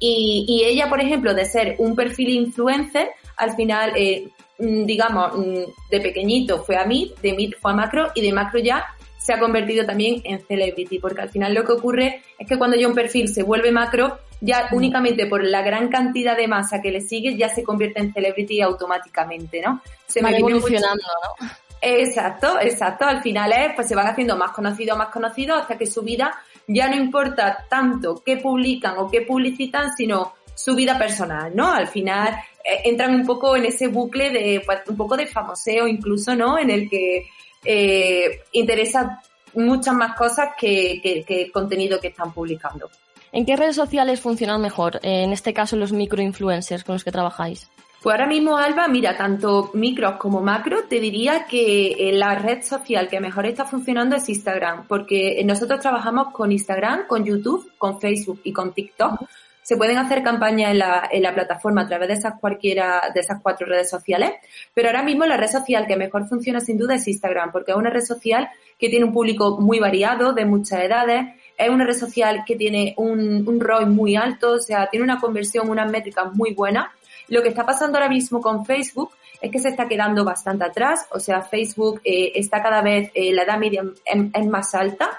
Y, 0.00 0.46
y 0.48 0.64
ella, 0.64 0.88
por 0.88 1.00
ejemplo, 1.00 1.34
de 1.34 1.44
ser 1.44 1.76
un 1.78 1.94
perfil 1.94 2.30
influencer, 2.30 3.10
al 3.36 3.54
final, 3.54 3.92
eh, 3.94 4.28
mm, 4.58 4.84
digamos, 4.84 5.38
mm, 5.38 5.90
de 5.90 6.00
pequeñito 6.00 6.62
fue 6.64 6.76
a 6.76 6.84
mí, 6.84 7.14
de 7.22 7.34
mí 7.34 7.52
fue 7.52 7.72
a 7.72 7.74
macro 7.74 8.10
y 8.14 8.22
de 8.22 8.32
macro 8.32 8.58
ya 8.58 8.84
se 9.18 9.34
ha 9.34 9.38
convertido 9.38 9.84
también 9.84 10.22
en 10.24 10.40
celebrity, 10.46 10.98
porque 10.98 11.20
al 11.20 11.28
final 11.28 11.52
lo 11.52 11.64
que 11.64 11.72
ocurre 11.72 12.22
es 12.38 12.48
que 12.48 12.56
cuando 12.56 12.76
ya 12.76 12.88
un 12.88 12.94
perfil 12.94 13.28
se 13.28 13.42
vuelve 13.42 13.70
macro, 13.70 14.18
ya 14.40 14.68
únicamente 14.72 15.26
por 15.26 15.44
la 15.44 15.60
gran 15.60 15.88
cantidad 15.88 16.36
de 16.36 16.48
masa 16.48 16.80
que 16.80 16.90
le 16.90 17.02
sigue, 17.02 17.36
ya 17.36 17.50
se 17.50 17.62
convierte 17.62 18.00
en 18.00 18.14
celebrity 18.14 18.62
automáticamente, 18.62 19.60
¿no? 19.60 19.82
Se 20.06 20.22
va 20.22 20.30
evolucionando, 20.30 21.04
¿no? 21.40 21.48
Exacto, 21.82 22.58
exacto. 22.60 23.04
Al 23.04 23.22
final 23.22 23.52
es, 23.52 23.74
pues 23.74 23.88
se 23.88 23.94
van 23.94 24.06
haciendo 24.06 24.36
más 24.36 24.52
conocidos, 24.52 24.96
más 24.96 25.08
conocidos, 25.08 25.62
hasta 25.62 25.78
que 25.78 25.86
su 25.86 26.02
vida 26.02 26.32
ya 26.72 26.88
no 26.88 26.96
importa 26.96 27.66
tanto 27.68 28.22
qué 28.24 28.36
publican 28.36 28.98
o 28.98 29.10
qué 29.10 29.22
publicitan, 29.22 29.92
sino 29.96 30.34
su 30.54 30.74
vida 30.74 30.98
personal, 30.98 31.50
¿no? 31.54 31.72
Al 31.72 31.88
final 31.88 32.34
eh, 32.64 32.82
entran 32.84 33.14
un 33.14 33.26
poco 33.26 33.56
en 33.56 33.64
ese 33.64 33.88
bucle 33.88 34.30
de, 34.30 34.62
pues, 34.64 34.80
un 34.88 34.96
poco 34.96 35.16
de 35.16 35.26
famoseo 35.26 35.88
incluso, 35.88 36.34
¿no? 36.34 36.58
En 36.58 36.70
el 36.70 36.88
que 36.88 37.26
eh, 37.64 38.42
interesa 38.52 39.22
muchas 39.54 39.94
más 39.94 40.16
cosas 40.16 40.50
que, 40.58 41.00
el 41.02 41.50
contenido 41.50 41.98
que 42.00 42.08
están 42.08 42.32
publicando. 42.32 42.88
¿En 43.32 43.46
qué 43.46 43.56
redes 43.56 43.76
sociales 43.76 44.20
funcionan 44.20 44.60
mejor? 44.60 44.96
Eh, 45.02 45.24
en 45.24 45.32
este 45.32 45.52
caso, 45.52 45.76
los 45.76 45.92
microinfluencers 45.92 46.84
con 46.84 46.94
los 46.94 47.04
que 47.04 47.12
trabajáis. 47.12 47.68
Pues 48.02 48.14
ahora 48.14 48.26
mismo, 48.26 48.56
Alba, 48.56 48.88
mira, 48.88 49.14
tanto 49.14 49.70
micros 49.74 50.14
como 50.16 50.40
macro, 50.40 50.84
te 50.88 51.00
diría 51.00 51.44
que 51.44 52.08
eh, 52.08 52.12
la 52.14 52.34
red 52.34 52.62
social 52.62 53.08
que 53.08 53.20
mejor 53.20 53.44
está 53.44 53.66
funcionando 53.66 54.16
es 54.16 54.26
Instagram, 54.26 54.86
porque 54.86 55.42
nosotros 55.44 55.80
trabajamos 55.80 56.32
con 56.32 56.50
Instagram, 56.50 57.06
con 57.06 57.26
YouTube, 57.26 57.70
con 57.76 58.00
Facebook 58.00 58.40
y 58.42 58.54
con 58.54 58.72
TikTok. 58.72 59.20
Se 59.60 59.76
pueden 59.76 59.98
hacer 59.98 60.22
campañas 60.22 60.70
en 60.70 60.78
la, 60.78 61.10
en 61.12 61.22
la 61.22 61.34
plataforma 61.34 61.82
a 61.82 61.88
través 61.88 62.08
de 62.08 62.14
esas 62.14 62.40
cualquiera, 62.40 63.02
de 63.12 63.20
esas 63.20 63.42
cuatro 63.42 63.66
redes 63.66 63.90
sociales, 63.90 64.32
pero 64.72 64.88
ahora 64.88 65.02
mismo 65.02 65.26
la 65.26 65.36
red 65.36 65.50
social 65.50 65.86
que 65.86 65.96
mejor 65.96 66.26
funciona 66.26 66.60
sin 66.60 66.78
duda 66.78 66.94
es 66.94 67.06
Instagram, 67.06 67.52
porque 67.52 67.72
es 67.72 67.76
una 67.76 67.90
red 67.90 68.00
social 68.00 68.48
que 68.78 68.88
tiene 68.88 69.04
un 69.04 69.12
público 69.12 69.60
muy 69.60 69.78
variado, 69.78 70.32
de 70.32 70.46
muchas 70.46 70.80
edades, 70.80 71.34
es 71.58 71.68
una 71.68 71.84
red 71.84 71.98
social 71.98 72.44
que 72.46 72.56
tiene 72.56 72.94
un, 72.96 73.46
un 73.46 73.60
ROI 73.60 73.84
muy 73.84 74.16
alto, 74.16 74.52
o 74.52 74.58
sea, 74.58 74.88
tiene 74.88 75.04
una 75.04 75.20
conversión, 75.20 75.68
unas 75.68 75.90
métricas 75.90 76.32
muy 76.32 76.54
buenas. 76.54 76.86
Lo 77.30 77.42
que 77.42 77.48
está 77.48 77.64
pasando 77.64 77.96
ahora 77.96 78.10
mismo 78.10 78.40
con 78.40 78.66
Facebook 78.66 79.12
es 79.40 79.50
que 79.50 79.58
se 79.58 79.70
está 79.70 79.88
quedando 79.88 80.24
bastante 80.24 80.64
atrás, 80.64 81.06
o 81.12 81.18
sea, 81.18 81.40
Facebook 81.40 82.02
eh, 82.04 82.32
está 82.34 82.62
cada 82.62 82.82
vez, 82.82 83.10
eh, 83.14 83.32
la 83.32 83.42
edad 83.42 83.58
media 83.58 83.82
es 84.04 84.46
más 84.46 84.74
alta, 84.74 85.10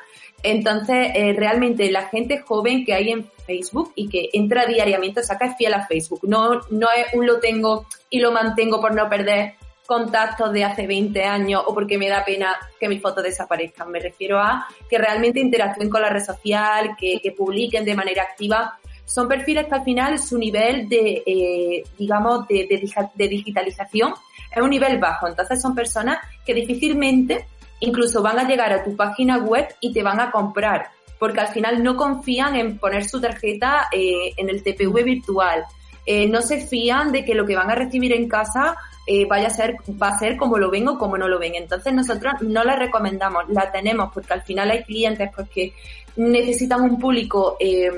entonces 0.43 1.11
eh, 1.15 1.33
realmente 1.35 1.89
la 1.89 2.07
gente 2.07 2.39
joven 2.39 2.85
que 2.85 2.93
hay 2.93 3.09
en 3.09 3.27
Facebook 3.47 3.93
y 3.95 4.07
que 4.07 4.29
entra 4.33 4.67
diariamente, 4.67 5.21
o 5.21 5.23
sea, 5.23 5.37
que 5.39 5.45
es 5.45 5.55
fiel 5.57 5.73
a 5.73 5.87
Facebook, 5.87 6.19
no, 6.23 6.61
no 6.69 6.87
es 6.95 7.13
un 7.13 7.25
lo 7.25 7.39
tengo 7.39 7.87
y 8.11 8.19
lo 8.19 8.31
mantengo 8.31 8.79
por 8.79 8.93
no 8.93 9.09
perder 9.09 9.55
contactos 9.91 10.53
de 10.53 10.63
hace 10.63 10.87
20 10.87 11.21
años 11.25 11.63
o 11.67 11.73
porque 11.73 11.97
me 11.97 12.07
da 12.07 12.23
pena 12.23 12.55
que 12.79 12.87
mis 12.87 13.01
fotos 13.01 13.25
desaparezcan. 13.25 13.91
Me 13.91 13.99
refiero 13.99 14.39
a 14.39 14.65
que 14.89 14.97
realmente 14.97 15.41
interactúen 15.41 15.89
con 15.89 16.01
la 16.01 16.07
red 16.07 16.23
social, 16.23 16.95
que, 16.97 17.19
publiquen 17.37 17.83
de 17.83 17.93
manera 17.93 18.23
activa. 18.23 18.79
Son 19.11 19.27
perfiles 19.27 19.67
que 19.67 19.75
al 19.75 19.83
final 19.83 20.17
su 20.19 20.37
nivel 20.37 20.87
de, 20.87 21.21
eh, 21.25 21.83
digamos, 21.97 22.47
de, 22.47 22.65
de 23.13 23.27
digitalización 23.27 24.13
es 24.55 24.63
un 24.63 24.69
nivel 24.69 24.99
bajo. 24.99 25.27
Entonces 25.27 25.61
son 25.61 25.75
personas 25.75 26.19
que 26.45 26.53
difícilmente 26.53 27.45
incluso 27.81 28.21
van 28.21 28.39
a 28.39 28.47
llegar 28.47 28.71
a 28.71 28.85
tu 28.85 28.95
página 28.95 29.39
web 29.39 29.67
y 29.81 29.91
te 29.91 30.01
van 30.01 30.21
a 30.21 30.31
comprar, 30.31 30.91
porque 31.19 31.41
al 31.41 31.49
final 31.49 31.83
no 31.83 31.97
confían 31.97 32.55
en 32.55 32.77
poner 32.77 33.03
su 33.03 33.19
tarjeta 33.19 33.89
eh, 33.91 34.31
en 34.37 34.49
el 34.49 34.63
TPV 34.63 35.03
virtual. 35.03 35.65
Eh, 36.05 36.27
no 36.27 36.41
se 36.41 36.65
fían 36.65 37.11
de 37.11 37.23
que 37.23 37.35
lo 37.35 37.45
que 37.45 37.55
van 37.55 37.69
a 37.69 37.75
recibir 37.75 38.13
en 38.13 38.27
casa 38.27 38.75
eh, 39.07 39.25
vaya 39.25 39.47
a 39.47 39.51
ser, 39.51 39.77
va 40.01 40.09
a 40.09 40.19
ser 40.19 40.37
como 40.37 40.57
lo 40.57 40.69
ven 40.69 40.87
o 40.87 40.97
como 40.97 41.17
no 41.17 41.27
lo 41.27 41.39
ven. 41.39 41.55
Entonces 41.55 41.93
nosotros 41.93 42.33
no 42.41 42.63
la 42.63 42.75
recomendamos, 42.75 43.49
la 43.49 43.71
tenemos 43.71 44.11
porque 44.13 44.33
al 44.33 44.41
final 44.43 44.71
hay 44.71 44.83
clientes 44.83 45.29
porque 45.35 45.73
necesitan 46.15 46.81
un 46.81 46.99
público 46.99 47.57
eh, 47.59 47.89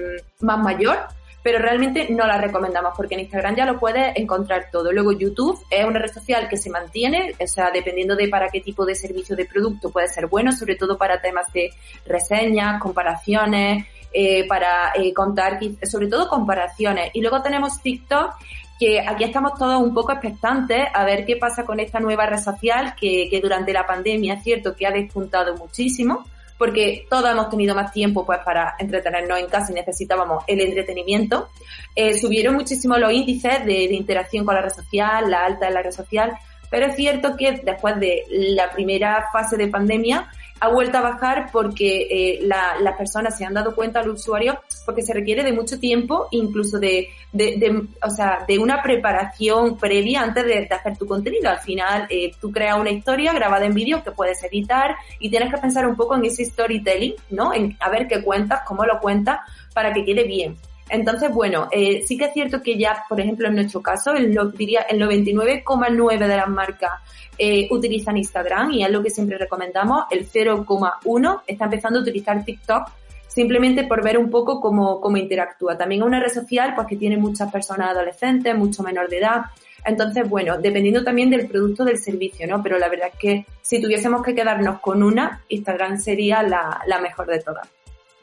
más 0.42 0.60
mayor, 0.60 0.98
pero 1.44 1.60
realmente 1.60 2.08
no 2.10 2.26
la 2.26 2.38
recomendamos 2.38 2.94
porque 2.96 3.16
en 3.16 3.22
Instagram 3.22 3.56
ya 3.56 3.66
lo 3.66 3.80
puedes 3.80 4.16
encontrar 4.16 4.70
todo. 4.72 4.92
Luego 4.94 5.12
YouTube 5.12 5.60
es 5.70 5.86
una 5.86 6.00
red 6.00 6.12
social 6.12 6.48
que 6.48 6.58
se 6.58 6.70
mantiene, 6.70 7.36
o 7.40 7.48
sea, 7.48 7.70
dependiendo 7.72 8.16
de 8.16 8.30
para 8.30 8.48
qué 8.48 8.62
tipo 8.62 8.86
de 8.86 8.96
servicio 8.96 9.36
de 9.36 9.46
producto 9.46 9.92
puede 9.92 10.08
ser 10.08 10.28
bueno, 10.28 10.54
sobre 10.54 10.76
todo 10.76 10.98
para 10.98 11.22
temas 11.22 11.52
de 11.52 11.70
reseñas, 12.06 12.82
comparaciones, 12.82 13.86
eh, 14.14 14.48
para 14.48 14.94
eh, 14.96 15.14
contar, 15.14 15.60
sobre 15.84 16.08
todo 16.08 16.30
comparaciones. 16.30 17.12
Y 17.14 17.22
luego 17.22 17.42
tenemos 17.42 17.82
TikTok, 17.82 18.36
que 18.80 19.00
aquí 19.00 19.24
estamos 19.24 19.58
todos 19.58 19.82
un 19.82 19.94
poco 19.94 20.12
expectantes 20.12 20.88
a 20.94 21.04
ver 21.04 21.26
qué 21.26 21.38
pasa 21.38 21.66
con 21.66 21.80
esta 21.80 22.00
nueva 22.00 22.26
red 22.26 22.40
social 22.40 22.96
que, 23.00 23.28
que 23.30 23.40
durante 23.40 23.72
la 23.74 23.86
pandemia 23.86 24.36
es 24.36 24.44
cierto 24.44 24.76
que 24.76 24.88
ha 24.88 24.92
despuntado 24.92 25.56
muchísimo 25.56 26.26
porque 26.58 27.06
todos 27.10 27.30
hemos 27.30 27.50
tenido 27.50 27.76
más 27.76 27.92
tiempo 27.92 28.26
pues 28.26 28.40
para 28.46 28.76
entretenernos 28.80 29.40
en 29.40 29.48
casa 29.48 29.72
y 29.72 29.76
necesitábamos 29.76 30.44
el 30.48 30.62
entretenimiento. 30.62 31.50
Eh, 31.96 32.18
subieron 32.18 32.56
muchísimo 32.56 32.98
los 32.98 33.12
índices 33.12 33.66
de, 33.66 33.88
de, 33.88 33.96
interacción 33.96 34.46
con 34.46 34.56
la 34.56 34.62
red 34.62 34.72
social, 34.72 35.30
la 35.30 35.46
alta 35.46 35.66
de 35.66 35.74
la 35.74 35.82
red 35.82 35.92
social, 35.92 36.32
pero 36.70 36.88
es 36.88 36.96
cierto 36.96 37.36
que 37.36 37.62
después 37.64 38.00
de 38.00 38.24
la 38.30 38.72
primera 38.72 39.28
fase 39.32 39.58
de 39.58 39.68
pandemia 39.68 40.30
ha 40.64 40.70
vuelto 40.70 40.98
a 40.98 41.02
bajar 41.02 41.50
porque 41.52 42.08
eh, 42.10 42.40
las 42.42 42.98
personas 42.98 43.38
se 43.38 43.44
han 43.44 43.54
dado 43.54 43.76
cuenta 43.76 44.00
al 44.00 44.10
usuario 44.10 44.62
porque 44.86 45.02
se 45.02 45.14
requiere 45.14 45.44
de 45.44 45.52
mucho 45.52 45.78
tiempo, 45.78 46.30
incluso 46.32 46.80
de, 46.80 47.10
de, 47.34 47.86
o 48.02 48.10
sea, 48.10 48.46
de 48.48 48.58
una 48.60 48.82
preparación 48.82 49.78
previa 49.78 50.22
antes 50.22 50.46
de, 50.46 50.70
hacer 50.72 50.98
tu 50.98 51.06
contenido. 51.06 51.50
Al 51.50 51.60
final, 51.60 52.08
eh, 52.10 52.32
tú 52.40 52.50
creas 52.50 52.80
una 52.80 52.92
historia 52.92 53.34
grabada 53.34 53.66
en 53.66 53.74
vídeo 53.74 54.02
que 54.06 54.12
puedes 54.12 54.42
editar 54.46 54.96
y 55.20 55.30
tienes 55.30 55.54
que 55.54 55.60
pensar 55.60 55.86
un 55.86 55.98
poco 55.98 56.16
en 56.16 56.24
ese 56.24 56.46
storytelling, 56.46 57.16
¿no? 57.32 57.54
En 57.54 57.76
a 57.82 57.90
ver 57.90 58.08
qué 58.08 58.24
cuentas, 58.24 58.62
cómo 58.66 58.86
lo 58.86 59.02
cuentas 59.02 59.40
para 59.74 59.92
que 59.92 60.06
quede 60.06 60.24
bien. 60.24 60.56
Entonces, 60.90 61.32
bueno, 61.34 61.68
eh, 61.72 62.04
sí 62.06 62.18
que 62.18 62.26
es 62.26 62.34
cierto 62.34 62.62
que 62.62 62.78
ya, 62.78 63.04
por 63.08 63.20
ejemplo, 63.20 63.48
en 63.48 63.56
nuestro 63.56 63.82
caso, 63.82 64.14
el, 64.14 64.38
diría 64.56 64.82
el 64.82 65.02
99,9 65.02 66.20
de 66.20 66.38
las 66.38 66.48
marcas 66.48 66.92
eh, 67.38 67.68
utilizan 67.72 68.18
Instagram 68.18 68.72
y 68.72 68.84
es 68.84 68.92
lo 68.92 69.02
que 69.02 69.10
siempre 69.10 69.38
recomendamos. 69.38 70.06
El 70.12 70.30
0,1 70.30 71.42
está 71.48 71.66
empezando 71.66 72.00
a 72.00 72.02
utilizar 72.02 72.44
TikTok 72.44 72.90
simplemente 73.28 73.86
por 73.86 74.04
ver 74.04 74.18
un 74.20 74.30
poco 74.30 74.62
cómo, 74.62 75.02
cómo 75.02 75.18
interactúa. 75.18 75.78
También 75.78 76.02
es 76.02 76.08
una 76.08 76.20
red 76.20 76.32
social 76.32 76.74
pues 76.76 76.88
que 76.88 76.98
tiene 76.98 77.18
muchas 77.18 77.52
personas 77.52 77.90
adolescentes, 77.90 78.56
mucho 78.56 78.84
menor 78.84 79.10
de 79.10 79.18
edad. 79.18 79.42
Entonces, 79.86 80.30
bueno, 80.30 80.60
dependiendo 80.60 81.04
también 81.04 81.30
del 81.30 81.48
producto 81.48 81.84
del 81.84 81.98
servicio, 81.98 82.48
¿no? 82.48 82.62
Pero 82.62 82.78
la 82.78 82.90
verdad 82.90 83.10
es 83.12 83.20
que 83.20 83.46
si 83.62 83.82
tuviésemos 83.82 84.22
que 84.22 84.36
quedarnos 84.36 84.80
con 84.80 85.02
una, 85.02 85.42
Instagram 85.50 85.98
sería 85.98 86.44
la, 86.44 86.82
la 86.86 87.00
mejor 87.00 87.28
de 87.28 87.40
todas. 87.40 87.68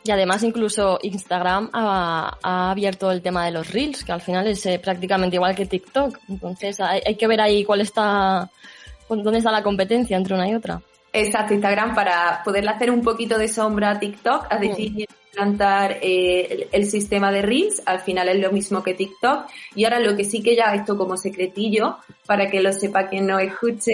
Y 0.03 0.11
además 0.11 0.43
incluso 0.43 0.99
Instagram 1.03 1.71
ha, 1.73 2.71
abierto 2.71 3.11
el 3.11 3.21
tema 3.21 3.45
de 3.45 3.51
los 3.51 3.71
reels, 3.71 4.03
que 4.03 4.13
al 4.13 4.23
final 4.23 4.47
es 4.47 4.65
eh, 4.67 4.81
prácticamente 4.83 5.37
igual 5.37 5.55
que 5.55 5.67
TikTok. 5.67 6.19
Entonces 6.29 6.81
hay, 6.81 7.03
hay, 7.05 7.17
que 7.17 7.27
ver 7.27 7.41
ahí 7.41 7.65
cuál 7.65 7.83
está, 7.83 8.51
dónde 9.09 9.39
está 9.39 9.53
la 9.53 9.63
competencia 9.63 10.17
entre 10.17 10.35
una 10.35 10.49
y 10.49 10.55
otra. 10.55 10.81
Exacto, 11.13 11.55
Instagram 11.55 11.95
para 11.95 12.41
poderle 12.45 12.71
hacer 12.71 12.91
un 12.91 13.03
poquito 13.03 13.37
de 13.37 13.49
sombra 13.49 13.91
a 13.91 13.99
TikTok, 13.99 14.47
a 14.49 14.59
decir, 14.59 15.07
plantar 15.33 15.99
eh, 16.03 16.69
el, 16.73 16.87
sistema 16.87 17.31
de 17.31 17.43
Reels, 17.43 17.83
al 17.87 18.01
final 18.01 18.29
es 18.29 18.41
lo 18.41 18.51
mismo 18.53 18.83
que 18.83 18.95
TikTok. 18.95 19.47
Y 19.75 19.85
ahora 19.85 20.01
lo 20.01 20.17
que 20.17 20.25
sí 20.25 20.43
que 20.43 20.57
ya 20.57 20.75
esto 20.75 20.97
como 20.97 21.17
secretillo, 21.17 21.97
para 22.27 22.51
que 22.51 22.61
lo 22.61 22.73
sepa 22.73 23.09
quien 23.09 23.27
no 23.27 23.39
escuche, 23.39 23.93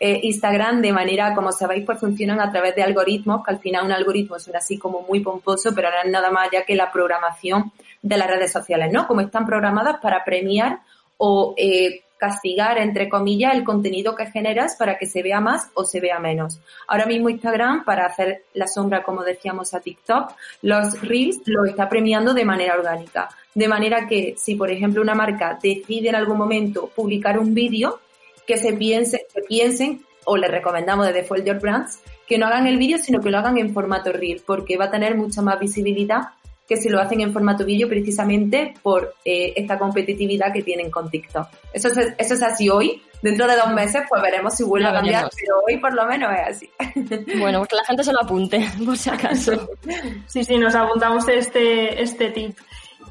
eh, 0.00 0.20
Instagram 0.22 0.80
de 0.80 0.92
manera, 0.92 1.34
como 1.34 1.52
sabéis, 1.52 1.84
pues 1.84 1.98
funcionan 1.98 2.40
a 2.40 2.50
través 2.50 2.74
de 2.74 2.82
algoritmos, 2.82 3.44
que 3.44 3.50
al 3.50 3.60
final 3.60 3.84
un 3.84 3.92
algoritmo 3.92 4.38
suena 4.38 4.58
así 4.58 4.78
como 4.78 5.02
muy 5.02 5.20
pomposo, 5.20 5.74
pero 5.74 5.90
no 5.90 5.96
es 6.04 6.10
nada 6.10 6.30
más 6.30 6.48
ya 6.52 6.64
que 6.64 6.74
la 6.74 6.90
programación 6.90 7.72
de 8.02 8.16
las 8.16 8.28
redes 8.28 8.52
sociales, 8.52 8.90
¿no? 8.92 9.06
Como 9.06 9.20
están 9.20 9.46
programadas 9.46 9.98
para 10.00 10.24
premiar 10.24 10.80
o 11.18 11.54
eh, 11.56 12.02
castigar, 12.18 12.78
entre 12.78 13.08
comillas, 13.08 13.54
el 13.54 13.64
contenido 13.64 14.14
que 14.14 14.26
generas 14.26 14.76
para 14.76 14.98
que 14.98 15.06
se 15.06 15.22
vea 15.22 15.40
más 15.40 15.70
o 15.74 15.84
se 15.84 16.00
vea 16.00 16.18
menos. 16.18 16.60
Ahora 16.86 17.06
mismo 17.06 17.30
Instagram, 17.30 17.84
para 17.84 18.06
hacer 18.06 18.44
la 18.54 18.66
sombra, 18.66 19.02
como 19.02 19.22
decíamos, 19.22 19.72
a 19.72 19.80
TikTok, 19.80 20.32
los 20.62 21.00
Reels 21.00 21.40
lo 21.46 21.64
está 21.64 21.88
premiando 21.88 22.34
de 22.34 22.44
manera 22.44 22.74
orgánica. 22.74 23.28
De 23.54 23.68
manera 23.68 24.06
que 24.06 24.34
si, 24.36 24.56
por 24.56 24.70
ejemplo, 24.70 25.00
una 25.00 25.14
marca 25.14 25.58
decide 25.62 26.10
en 26.10 26.16
algún 26.16 26.36
momento 26.36 26.90
publicar 26.94 27.38
un 27.38 27.54
vídeo, 27.54 28.00
que 28.46 28.56
se 28.56 28.72
piense, 28.72 29.26
que 29.32 29.42
piensen, 29.42 30.02
o 30.24 30.36
le 30.36 30.48
recomendamos 30.48 31.06
desde 31.06 31.44
Your 31.44 31.60
Brands, 31.60 32.00
que 32.26 32.36
no 32.36 32.46
hagan 32.46 32.66
el 32.66 32.78
vídeo, 32.78 32.98
sino 32.98 33.20
que 33.20 33.30
lo 33.30 33.38
hagan 33.38 33.56
en 33.58 33.72
formato 33.72 34.12
Reel, 34.12 34.42
porque 34.44 34.76
va 34.76 34.86
a 34.86 34.90
tener 34.90 35.16
mucha 35.16 35.40
más 35.40 35.58
visibilidad 35.58 36.28
que 36.68 36.76
si 36.76 36.90
lo 36.90 37.00
hacen 37.00 37.22
en 37.22 37.32
formato 37.32 37.64
vídeo 37.64 37.88
precisamente 37.88 38.74
por 38.82 39.14
eh, 39.24 39.54
esta 39.56 39.78
competitividad 39.78 40.52
que 40.52 40.62
tienen 40.62 40.90
con 40.90 41.10
TikTok. 41.10 41.48
Eso 41.72 41.88
es, 41.88 42.12
eso 42.18 42.34
es 42.34 42.42
así 42.42 42.68
hoy. 42.68 43.02
Dentro 43.22 43.48
de 43.48 43.56
dos 43.56 43.72
meses 43.72 44.02
pues 44.08 44.22
veremos 44.22 44.54
si 44.54 44.62
vuelve 44.62 44.88
a 44.88 44.92
cambiar, 44.92 45.28
pero 45.34 45.60
hoy 45.66 45.78
por 45.78 45.94
lo 45.94 46.06
menos 46.06 46.30
es 46.32 46.56
así. 46.56 46.70
Bueno, 47.40 47.58
pues 47.60 47.70
que 47.70 47.76
la 47.76 47.84
gente 47.84 48.04
se 48.04 48.12
lo 48.12 48.22
apunte, 48.22 48.68
por 48.84 48.96
si 48.96 49.08
acaso. 49.08 49.70
Sí, 50.26 50.44
sí, 50.44 50.58
nos 50.58 50.74
apuntamos 50.74 51.26
este, 51.28 52.02
este 52.02 52.30
tip. 52.30 52.56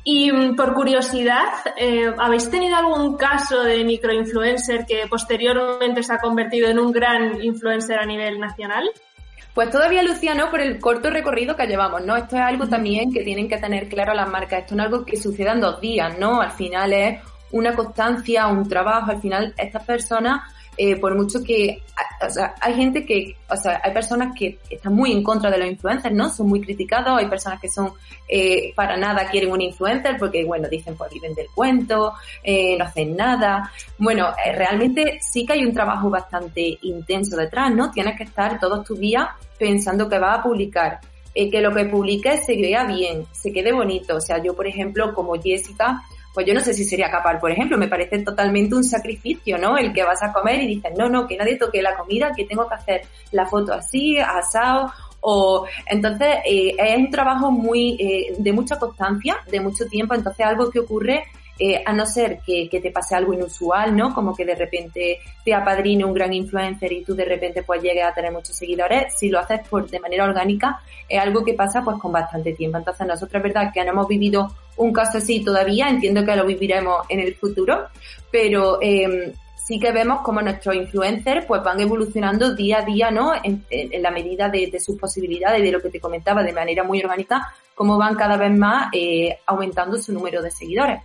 Y 0.04 0.32
mm, 0.32 0.56
por 0.56 0.74
curiosidad, 0.74 1.50
eh, 1.76 2.14
¿habéis 2.18 2.50
tenido 2.50 2.76
algún 2.76 3.18
caso 3.18 3.64
de 3.64 3.84
microinfluencer 3.84 4.86
que 4.86 5.08
posteriormente 5.10 6.04
se 6.04 6.14
ha 6.14 6.20
convertido 6.20 6.70
en 6.70 6.80
un 6.80 6.92
gran 6.92 7.44
influencer 7.44 8.00
a 8.00 8.06
nivel 8.06 8.40
nacional? 8.40 8.90
Pues 9.58 9.72
todavía, 9.72 10.04
Luciano, 10.04 10.52
por 10.52 10.62
el 10.62 10.80
corto 10.80 11.10
recorrido 11.10 11.56
que 11.56 11.66
llevamos, 11.66 12.06
¿no? 12.06 12.16
Esto 12.16 12.36
es 12.36 12.44
algo 12.44 12.68
también 12.68 13.12
que 13.12 13.24
tienen 13.24 13.50
que 13.50 13.58
tener 13.58 13.90
claro 13.90 14.14
las 14.14 14.30
marcas. 14.30 14.60
Esto 14.60 14.76
no 14.76 14.84
es 14.84 14.86
algo 14.92 15.04
que 15.04 15.18
suceda 15.18 15.54
en 15.54 15.62
dos 15.62 15.82
días, 15.82 16.16
¿no? 16.20 16.42
Al 16.42 16.52
final 16.52 16.94
es 16.94 17.20
una 17.50 17.74
constancia, 17.74 18.46
un 18.46 18.70
trabajo. 18.70 19.10
Al 19.10 19.20
final, 19.20 19.56
estas 19.58 19.84
personas 19.84 20.44
eh, 20.78 20.96
por 20.96 21.16
mucho 21.16 21.44
que, 21.44 21.82
o 22.26 22.30
sea, 22.30 22.54
hay 22.62 22.76
gente 22.76 23.06
que, 23.06 23.36
o 23.50 23.56
sea, 23.56 23.82
hay 23.84 23.92
personas 23.94 24.34
que 24.38 24.60
están 24.70 24.94
muy 24.94 25.12
en 25.12 25.24
contra 25.24 25.50
de 25.50 25.58
los 25.58 25.68
influencers, 25.68 26.14
¿no? 26.14 26.30
Son 26.30 26.48
muy 26.48 26.62
criticados, 26.62 27.18
hay 27.18 27.28
personas 27.28 27.60
que 27.60 27.70
son, 27.70 27.94
eh, 28.28 28.74
para 28.76 28.96
nada 28.96 29.28
quieren 29.30 29.52
un 29.52 29.62
influencer 29.62 30.18
porque, 30.18 30.46
bueno, 30.46 30.68
dicen, 30.70 30.96
pues 30.96 31.12
viven 31.12 31.34
del 31.34 31.48
cuento, 31.54 32.14
eh, 32.44 32.78
no 32.78 32.86
hacen 32.86 33.16
nada. 33.16 33.72
Bueno, 33.98 34.30
eh, 34.46 34.52
realmente 34.54 35.20
sí 35.22 35.46
que 35.46 35.54
hay 35.54 35.66
un 35.66 35.74
trabajo 35.74 36.10
bastante 36.10 36.78
intenso 36.82 37.36
detrás, 37.36 37.74
¿no? 37.74 37.92
Tienes 37.92 38.16
que 38.18 38.24
estar 38.24 38.60
todos 38.60 38.86
tus 38.86 39.00
días 39.00 39.28
pensando 39.58 40.08
que 40.08 40.20
vas 40.20 40.40
a 40.40 40.44
publicar, 40.44 41.00
eh, 41.34 41.50
que 41.50 41.62
lo 41.62 41.74
que 41.74 41.86
publiques 41.86 42.46
se 42.46 42.56
vea 42.56 42.84
bien, 42.86 43.26
se 43.32 43.52
quede 43.52 43.72
bonito. 43.72 44.16
O 44.16 44.22
sea, 44.22 44.42
yo, 44.42 44.56
por 44.56 44.68
ejemplo, 44.68 45.14
como 45.14 45.42
Jessica, 45.42 46.02
pues 46.38 46.46
yo 46.46 46.54
no 46.54 46.60
sé 46.60 46.72
si 46.72 46.84
sería 46.84 47.10
capaz, 47.10 47.40
por 47.40 47.50
ejemplo, 47.50 47.80
me 47.80 47.88
parece 47.88 48.20
totalmente 48.20 48.76
un 48.76 48.84
sacrificio, 48.84 49.58
¿no? 49.58 49.76
El 49.76 49.92
que 49.92 50.04
vas 50.04 50.22
a 50.22 50.32
comer 50.32 50.62
y 50.62 50.68
dices, 50.68 50.92
no, 50.96 51.10
no, 51.10 51.26
que 51.26 51.36
nadie 51.36 51.58
toque 51.58 51.82
la 51.82 51.96
comida, 51.96 52.32
que 52.32 52.46
tengo 52.46 52.70
que 52.70 52.76
hacer 52.76 53.02
la 53.32 53.48
foto 53.48 53.74
así, 53.74 54.20
asado, 54.20 54.92
o 55.22 55.66
entonces 55.88 56.28
eh, 56.46 56.76
es 56.78 56.96
un 56.96 57.10
trabajo 57.10 57.50
muy 57.50 57.98
eh, 58.00 58.36
de 58.38 58.54
mucha 58.54 58.78
constancia, 58.78 59.38
de 59.50 59.60
mucho 59.62 59.88
tiempo, 59.88 60.14
entonces 60.14 60.46
algo 60.46 60.70
que 60.70 60.82
ocurre 60.82 61.24
eh, 61.60 61.82
a 61.86 61.94
no 61.94 62.06
ser 62.06 62.40
que, 62.46 62.70
te 62.70 62.92
pase 62.92 63.16
algo 63.16 63.34
inusual, 63.34 63.96
¿no? 63.96 64.14
Como 64.14 64.36
que 64.36 64.46
de 64.46 64.56
repente 64.56 65.20
te 65.44 65.54
apadrine 65.54 66.06
un 66.06 66.14
gran 66.14 66.34
influencer 66.34 66.92
y 66.92 67.04
tú 67.04 67.16
de 67.16 67.26
repente 67.26 67.64
pues 67.64 67.82
llegues 67.82 68.06
a 68.06 68.14
tener 68.14 68.32
muchos 68.32 68.56
seguidores, 68.56 69.14
si 69.18 69.30
lo 69.30 69.40
haces 69.40 69.68
por, 69.68 69.90
de 69.90 70.00
manera 70.00 70.26
orgánica, 70.26 70.80
es 71.10 71.20
algo 71.20 71.44
que 71.44 71.54
pasa 71.54 71.84
pues 71.84 71.98
con 71.98 72.12
bastante 72.12 72.54
tiempo. 72.54 72.78
Entonces 72.78 73.08
nosotros 73.08 73.40
es 73.40 73.54
verdad 73.54 73.72
que 73.74 73.84
no 73.84 73.92
hemos 73.92 74.08
vivido 74.08 74.52
un 74.78 74.94
caso 74.94 75.18
así 75.18 75.44
todavía, 75.44 75.90
entiendo 75.90 76.24
que 76.24 76.36
lo 76.36 76.46
viviremos 76.46 77.06
en 77.10 77.20
el 77.20 77.34
futuro, 77.36 77.88
pero 78.32 78.80
eh, 78.82 79.34
sí 79.68 79.80
que 79.80 79.92
vemos 79.92 80.22
como 80.22 80.42
nuestros 80.42 80.76
influencers 80.76 81.46
pues 81.46 81.62
van 81.62 81.82
evolucionando 81.82 82.56
día 82.56 82.80
a 82.80 82.86
día, 82.86 83.12
¿no? 83.12 83.34
En, 83.44 83.66
la 84.02 84.12
medida 84.12 84.48
de, 84.48 84.80
sus 84.80 84.98
posibilidades, 84.98 85.62
de 85.62 85.72
lo 85.74 85.82
que 85.82 85.90
te 85.90 86.00
comentaba, 86.00 86.42
de 86.42 86.54
manera 86.54 86.84
muy 86.84 87.02
orgánica, 87.02 87.54
cómo 87.76 87.98
van 87.98 88.16
cada 88.16 88.38
vez 88.38 88.58
más 88.58 88.88
eh, 88.94 89.40
aumentando 89.46 89.98
su 89.98 90.14
número 90.14 90.42
de 90.42 90.52
seguidores. 90.52 91.02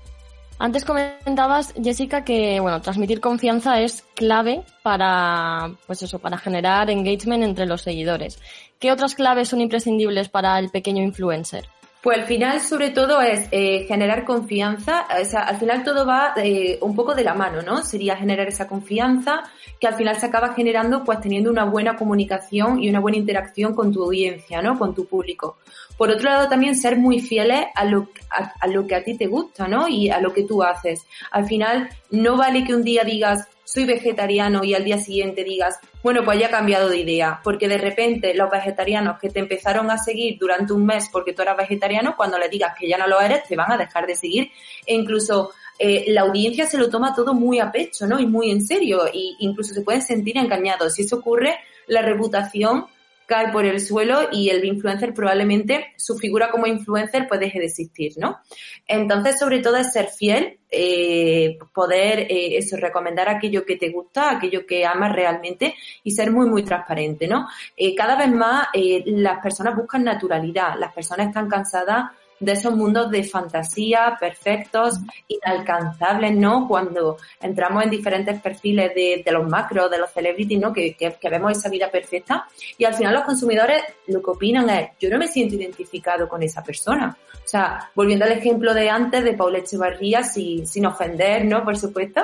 Antes 0.62 0.84
comentabas, 0.84 1.74
Jessica, 1.74 2.22
que 2.22 2.60
bueno, 2.60 2.80
transmitir 2.80 3.20
confianza 3.20 3.80
es 3.80 4.04
clave 4.14 4.62
para, 4.84 5.72
pues 5.88 6.04
eso, 6.04 6.20
para 6.20 6.38
generar 6.38 6.88
engagement 6.88 7.42
entre 7.42 7.66
los 7.66 7.82
seguidores. 7.82 8.38
¿Qué 8.78 8.92
otras 8.92 9.16
claves 9.16 9.48
son 9.48 9.60
imprescindibles 9.60 10.28
para 10.28 10.60
el 10.60 10.70
pequeño 10.70 11.02
influencer? 11.02 11.68
Pues 12.00 12.18
al 12.18 12.26
final, 12.26 12.60
sobre 12.60 12.90
todo, 12.90 13.20
es 13.20 13.48
eh, 13.50 13.86
generar 13.88 14.24
confianza. 14.24 15.06
O 15.20 15.24
sea, 15.24 15.40
al 15.40 15.56
final 15.56 15.82
todo 15.82 16.06
va 16.06 16.32
eh, 16.36 16.78
un 16.80 16.94
poco 16.94 17.16
de 17.16 17.24
la 17.24 17.34
mano, 17.34 17.62
¿no? 17.62 17.82
Sería 17.82 18.16
generar 18.16 18.46
esa 18.46 18.68
confianza 18.68 19.42
que 19.80 19.88
al 19.88 19.94
final 19.94 20.16
se 20.20 20.26
acaba 20.26 20.54
generando, 20.54 21.02
pues 21.02 21.20
teniendo 21.20 21.50
una 21.50 21.64
buena 21.64 21.96
comunicación 21.96 22.80
y 22.80 22.88
una 22.88 23.00
buena 23.00 23.18
interacción 23.18 23.74
con 23.74 23.92
tu 23.92 24.04
audiencia, 24.04 24.62
¿no? 24.62 24.78
Con 24.78 24.94
tu 24.94 25.06
público. 25.06 25.58
Por 26.02 26.10
otro 26.10 26.30
lado, 26.30 26.48
también 26.48 26.74
ser 26.74 26.96
muy 26.96 27.20
fieles 27.20 27.66
a 27.76 27.84
lo, 27.84 28.08
a 28.28 28.66
lo 28.66 28.88
que 28.88 28.96
a 28.96 29.04
ti 29.04 29.16
te 29.16 29.28
gusta, 29.28 29.68
¿no? 29.68 29.86
Y 29.86 30.10
a 30.10 30.18
lo 30.18 30.34
que 30.34 30.42
tú 30.42 30.60
haces. 30.60 31.06
Al 31.30 31.46
final, 31.46 31.90
no 32.10 32.36
vale 32.36 32.64
que 32.64 32.74
un 32.74 32.82
día 32.82 33.04
digas, 33.04 33.46
soy 33.62 33.84
vegetariano 33.84 34.64
y 34.64 34.74
al 34.74 34.82
día 34.82 34.98
siguiente 34.98 35.44
digas, 35.44 35.78
bueno, 36.02 36.24
pues 36.24 36.40
ya 36.40 36.48
he 36.48 36.50
cambiado 36.50 36.88
de 36.88 36.96
idea, 36.96 37.40
porque 37.44 37.68
de 37.68 37.78
repente 37.78 38.34
los 38.34 38.50
vegetarianos 38.50 39.20
que 39.20 39.30
te 39.30 39.38
empezaron 39.38 39.92
a 39.92 39.96
seguir 39.96 40.38
durante 40.40 40.72
un 40.72 40.84
mes 40.84 41.08
porque 41.12 41.34
tú 41.34 41.42
eras 41.42 41.56
vegetariano, 41.56 42.16
cuando 42.16 42.36
le 42.36 42.48
digas 42.48 42.74
que 42.76 42.88
ya 42.88 42.98
no 42.98 43.06
lo 43.06 43.20
eres, 43.20 43.44
te 43.44 43.54
van 43.54 43.70
a 43.70 43.78
dejar 43.78 44.04
de 44.04 44.16
seguir 44.16 44.50
e 44.84 44.94
incluso 44.94 45.52
eh, 45.78 46.06
la 46.08 46.22
audiencia 46.22 46.66
se 46.66 46.78
lo 46.78 46.90
toma 46.90 47.14
todo 47.14 47.32
muy 47.32 47.60
a 47.60 47.70
pecho, 47.70 48.08
¿no? 48.08 48.18
Y 48.18 48.26
muy 48.26 48.50
en 48.50 48.66
serio, 48.66 49.06
e 49.06 49.36
incluso 49.38 49.72
se 49.72 49.82
pueden 49.82 50.02
sentir 50.02 50.36
engañados. 50.36 50.94
Si 50.94 51.02
eso 51.02 51.18
ocurre, 51.18 51.60
la 51.86 52.02
reputación 52.02 52.86
cae 53.26 53.52
por 53.52 53.64
el 53.64 53.80
suelo 53.80 54.28
y 54.30 54.50
el 54.50 54.64
influencer 54.64 55.14
probablemente 55.14 55.92
su 55.96 56.18
figura 56.18 56.50
como 56.50 56.66
influencer 56.66 57.26
pues 57.28 57.40
deje 57.40 57.58
de 57.58 57.66
existir, 57.66 58.12
¿no? 58.16 58.38
Entonces, 58.86 59.38
sobre 59.38 59.60
todo 59.60 59.76
es 59.76 59.92
ser 59.92 60.08
fiel, 60.08 60.58
eh, 60.70 61.58
poder 61.74 62.20
eh, 62.20 62.56
eso, 62.56 62.76
recomendar 62.76 63.28
aquello 63.28 63.64
que 63.64 63.76
te 63.76 63.90
gusta, 63.90 64.30
aquello 64.30 64.66
que 64.66 64.86
amas 64.86 65.12
realmente 65.12 65.74
y 66.02 66.10
ser 66.10 66.30
muy, 66.30 66.46
muy 66.46 66.62
transparente, 66.62 67.26
¿no? 67.26 67.48
Eh, 67.76 67.94
cada 67.94 68.16
vez 68.16 68.30
más 68.30 68.68
las 69.06 69.38
personas 69.40 69.76
buscan 69.76 70.04
naturalidad, 70.04 70.78
las 70.78 70.92
personas 70.92 71.28
están 71.28 71.48
cansadas 71.48 72.10
de 72.42 72.52
esos 72.52 72.74
mundos 72.74 73.08
de 73.10 73.22
fantasía, 73.22 74.16
perfectos, 74.18 74.98
inalcanzables, 75.28 76.34
¿no? 76.34 76.66
Cuando 76.66 77.18
entramos 77.40 77.84
en 77.84 77.90
diferentes 77.90 78.40
perfiles 78.40 78.92
de, 78.94 79.22
de 79.24 79.32
los 79.32 79.48
macros, 79.48 79.88
de 79.88 79.98
los 79.98 80.10
celebrities, 80.10 80.60
¿no? 80.60 80.72
Que, 80.72 80.94
que, 80.94 81.30
vemos 81.30 81.52
esa 81.52 81.68
vida 81.68 81.88
perfecta 81.88 82.44
y 82.76 82.84
al 82.84 82.94
final 82.94 83.14
los 83.14 83.22
consumidores 83.22 83.82
lo 84.08 84.20
que 84.20 84.30
opinan 84.32 84.68
es, 84.70 84.90
yo 84.98 85.08
no 85.08 85.18
me 85.18 85.28
siento 85.28 85.54
identificado 85.54 86.28
con 86.28 86.42
esa 86.42 86.62
persona. 86.64 87.16
O 87.32 87.48
sea, 87.48 87.90
volviendo 87.94 88.24
al 88.24 88.32
ejemplo 88.32 88.74
de 88.74 88.90
antes 88.90 89.22
de 89.22 89.34
Paula 89.34 89.58
Echevarría, 89.58 90.24
sin 90.24 90.86
ofender, 90.86 91.44
¿no? 91.44 91.64
Por 91.64 91.76
supuesto, 91.76 92.22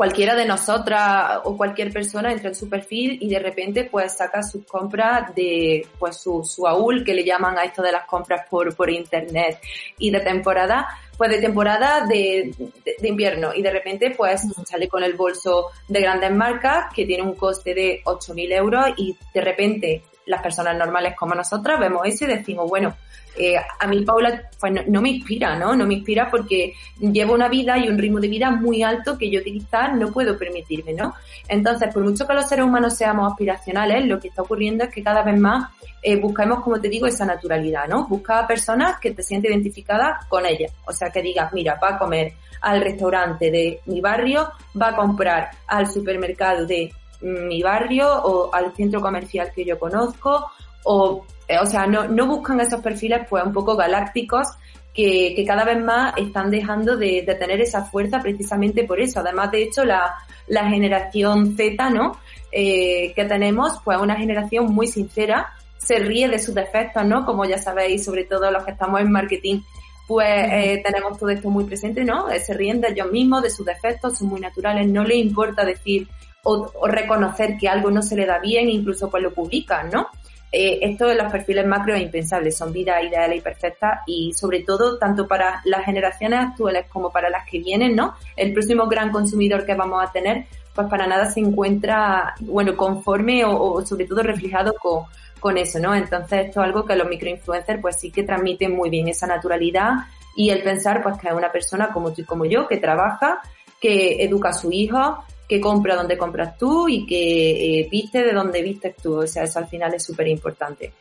cualquiera 0.00 0.34
de 0.34 0.46
nosotras 0.46 1.40
o 1.44 1.58
cualquier 1.58 1.92
persona 1.92 2.32
entra 2.32 2.48
en 2.48 2.54
su 2.54 2.70
perfil 2.70 3.18
y 3.20 3.28
de 3.28 3.38
repente 3.38 3.84
pues 3.84 4.16
saca 4.16 4.42
sus 4.42 4.64
compras 4.64 5.34
de 5.34 5.86
pues 5.98 6.16
su, 6.16 6.42
su 6.42 6.66
AUL 6.66 7.04
que 7.04 7.12
le 7.12 7.22
llaman 7.22 7.58
a 7.58 7.64
esto 7.64 7.82
de 7.82 7.92
las 7.92 8.06
compras 8.06 8.46
por, 8.48 8.74
por 8.74 8.88
internet. 8.88 9.60
Y 9.98 10.10
de 10.10 10.20
temporada 10.20 10.88
pues 11.18 11.28
de 11.28 11.38
temporada 11.42 12.06
de, 12.06 12.54
de, 12.82 12.94
de, 12.98 13.08
invierno. 13.08 13.52
Y 13.54 13.60
de 13.60 13.70
repente 13.70 14.14
pues 14.16 14.40
sale 14.64 14.88
con 14.88 15.04
el 15.04 15.12
bolso 15.12 15.66
de 15.86 16.00
grandes 16.00 16.32
marcas 16.32 16.86
que 16.94 17.04
tiene 17.04 17.22
un 17.22 17.34
coste 17.34 17.74
de 17.74 18.00
8.000 18.02 18.56
euros 18.56 18.86
y 18.96 19.14
de 19.34 19.40
repente 19.42 20.02
las 20.30 20.42
personas 20.42 20.76
normales 20.76 21.14
como 21.16 21.34
nosotras 21.34 21.78
vemos 21.78 22.02
eso 22.06 22.24
y 22.24 22.28
decimos, 22.28 22.68
bueno, 22.68 22.94
eh, 23.36 23.56
a 23.56 23.86
mí 23.86 24.04
Paula 24.04 24.42
pues 24.58 24.72
no, 24.88 25.00
me 25.00 25.10
inspira, 25.10 25.56
¿no? 25.56 25.74
No 25.74 25.86
me 25.86 25.94
inspira 25.94 26.30
porque 26.30 26.74
llevo 26.98 27.34
una 27.34 27.48
vida 27.48 27.78
y 27.78 27.88
un 27.88 27.98
ritmo 27.98 28.20
de 28.20 28.28
vida 28.28 28.50
muy 28.50 28.82
alto 28.82 29.16
que 29.16 29.30
yo 29.30 29.42
quizás 29.42 29.94
no 29.94 30.10
puedo 30.12 30.36
permitirme, 30.36 30.92
¿no? 30.92 31.14
Entonces, 31.48 31.92
por 31.92 32.02
mucho 32.02 32.26
que 32.26 32.34
los 32.34 32.48
seres 32.48 32.64
humanos 32.64 32.96
seamos 32.96 33.30
aspiracionales, 33.30 34.06
lo 34.06 34.18
que 34.18 34.28
está 34.28 34.42
ocurriendo 34.42 34.84
es 34.84 34.90
que 34.90 35.02
cada 35.02 35.22
vez 35.22 35.38
más 35.38 35.70
eh, 36.02 36.16
buscamos, 36.16 36.60
como 36.60 36.80
te 36.80 36.88
digo, 36.88 37.06
esa 37.06 37.24
naturalidad, 37.24 37.86
¿no? 37.88 38.06
Busca 38.08 38.40
a 38.40 38.46
personas 38.46 38.98
que 38.98 39.12
te 39.12 39.22
sienten 39.22 39.52
identificadas 39.52 40.26
con 40.26 40.44
ellas. 40.46 40.72
O 40.86 40.92
sea, 40.92 41.10
que 41.10 41.22
digas, 41.22 41.52
mira, 41.52 41.78
va 41.82 41.90
a 41.90 41.98
comer 41.98 42.34
al 42.62 42.80
restaurante 42.80 43.50
de 43.50 43.80
mi 43.86 44.00
barrio, 44.00 44.50
va 44.80 44.88
a 44.88 44.96
comprar 44.96 45.50
al 45.66 45.90
supermercado 45.90 46.66
de 46.66 46.92
mi 47.22 47.62
barrio 47.62 48.10
o 48.10 48.54
al 48.54 48.74
centro 48.74 49.00
comercial 49.00 49.52
que 49.54 49.64
yo 49.64 49.78
conozco 49.78 50.50
o 50.84 51.24
eh, 51.50 51.58
o 51.60 51.66
sea, 51.66 51.86
no, 51.86 52.06
no 52.06 52.26
buscan 52.26 52.60
esos 52.60 52.80
perfiles 52.80 53.26
pues 53.28 53.44
un 53.44 53.52
poco 53.52 53.76
galácticos 53.76 54.46
que, 54.94 55.34
que 55.34 55.44
cada 55.44 55.64
vez 55.64 55.82
más 55.82 56.14
están 56.16 56.50
dejando 56.50 56.96
de, 56.96 57.22
de, 57.26 57.34
tener 57.34 57.60
esa 57.60 57.84
fuerza 57.84 58.20
precisamente 58.20 58.84
por 58.84 59.00
eso. 59.00 59.20
Además, 59.20 59.50
de 59.50 59.64
hecho, 59.64 59.84
la, 59.84 60.14
la 60.46 60.68
generación 60.68 61.56
Z, 61.56 61.90
¿no? 61.90 62.18
Eh, 62.52 63.12
que 63.14 63.24
tenemos, 63.24 63.80
pues 63.84 63.98
una 63.98 64.16
generación 64.16 64.72
muy 64.72 64.86
sincera, 64.86 65.52
se 65.78 65.98
ríe 65.98 66.28
de 66.28 66.38
sus 66.38 66.54
defectos, 66.54 67.04
¿no? 67.04 67.24
Como 67.24 67.44
ya 67.44 67.58
sabéis, 67.58 68.04
sobre 68.04 68.24
todo 68.24 68.50
los 68.50 68.64
que 68.64 68.72
estamos 68.72 69.00
en 69.00 69.10
marketing, 69.10 69.60
pues 70.06 70.28
eh, 70.28 70.82
tenemos 70.84 71.18
todo 71.18 71.30
esto 71.30 71.50
muy 71.50 71.64
presente, 71.64 72.04
¿no? 72.04 72.28
Eh, 72.28 72.40
se 72.40 72.54
ríen 72.54 72.80
de 72.80 72.88
ellos 72.88 73.10
mismos, 73.10 73.42
de 73.42 73.50
sus 73.50 73.64
defectos, 73.64 74.18
son 74.18 74.28
muy 74.28 74.40
naturales, 74.40 74.88
no 74.88 75.04
les 75.04 75.18
importa 75.18 75.64
decir 75.64 76.08
o, 76.42 76.70
o 76.74 76.86
reconocer 76.88 77.56
que 77.58 77.68
algo 77.68 77.90
no 77.90 78.02
se 78.02 78.16
le 78.16 78.26
da 78.26 78.38
bien, 78.38 78.68
incluso 78.68 79.10
pues 79.10 79.22
lo 79.22 79.32
publican, 79.32 79.90
¿no? 79.90 80.08
Eh, 80.52 80.80
esto 80.82 81.06
de 81.06 81.14
los 81.14 81.30
perfiles 81.30 81.64
macro 81.64 81.94
es 81.94 82.02
impensable, 82.02 82.50
son 82.50 82.72
vidas 82.72 83.04
ideales 83.04 83.38
y 83.38 83.40
perfectas 83.40 84.00
y 84.06 84.32
sobre 84.32 84.60
todo 84.64 84.98
tanto 84.98 85.28
para 85.28 85.62
las 85.64 85.84
generaciones 85.84 86.40
actuales 86.40 86.86
como 86.88 87.10
para 87.10 87.30
las 87.30 87.48
que 87.48 87.60
vienen, 87.60 87.94
¿no? 87.94 88.14
El 88.34 88.52
próximo 88.52 88.88
gran 88.88 89.12
consumidor 89.12 89.64
que 89.64 89.74
vamos 89.74 90.02
a 90.02 90.10
tener, 90.10 90.46
pues 90.74 90.88
para 90.88 91.06
nada 91.06 91.30
se 91.30 91.38
encuentra, 91.38 92.34
bueno, 92.40 92.76
conforme 92.76 93.44
o, 93.44 93.86
sobre 93.86 94.06
todo 94.06 94.24
reflejado 94.24 94.74
con, 94.74 95.04
con 95.38 95.56
eso, 95.56 95.78
¿no? 95.78 95.94
Entonces 95.94 96.46
esto 96.46 96.60
es 96.60 96.66
algo 96.66 96.84
que 96.84 96.96
los 96.96 97.08
microinfluencers 97.08 97.80
pues 97.80 97.96
sí 98.00 98.10
que 98.10 98.24
transmiten 98.24 98.74
muy 98.74 98.90
bien 98.90 99.06
esa 99.06 99.28
naturalidad 99.28 99.92
y 100.34 100.50
el 100.50 100.64
pensar 100.64 101.00
pues 101.00 101.16
que 101.18 101.28
es 101.28 101.34
una 101.34 101.52
persona 101.52 101.92
como 101.92 102.12
tú 102.12 102.22
y 102.22 102.24
como 102.24 102.44
yo 102.44 102.66
que 102.66 102.78
trabaja, 102.78 103.40
que 103.80 104.24
educa 104.24 104.48
a 104.48 104.52
su 104.52 104.72
hijo, 104.72 105.24
que 105.50 105.60
compra 105.60 105.96
donde 105.96 106.16
compras 106.16 106.56
tú 106.56 106.88
y 106.88 107.04
que 107.04 107.80
eh, 107.80 107.88
viste 107.90 108.22
de 108.22 108.32
donde 108.32 108.62
vistes 108.62 108.94
tú. 109.02 109.16
O 109.16 109.26
sea, 109.26 109.42
eso 109.42 109.58
al 109.58 109.66
final 109.66 109.92
es 109.92 110.04
súper 110.04 110.28
importante. 110.28 110.92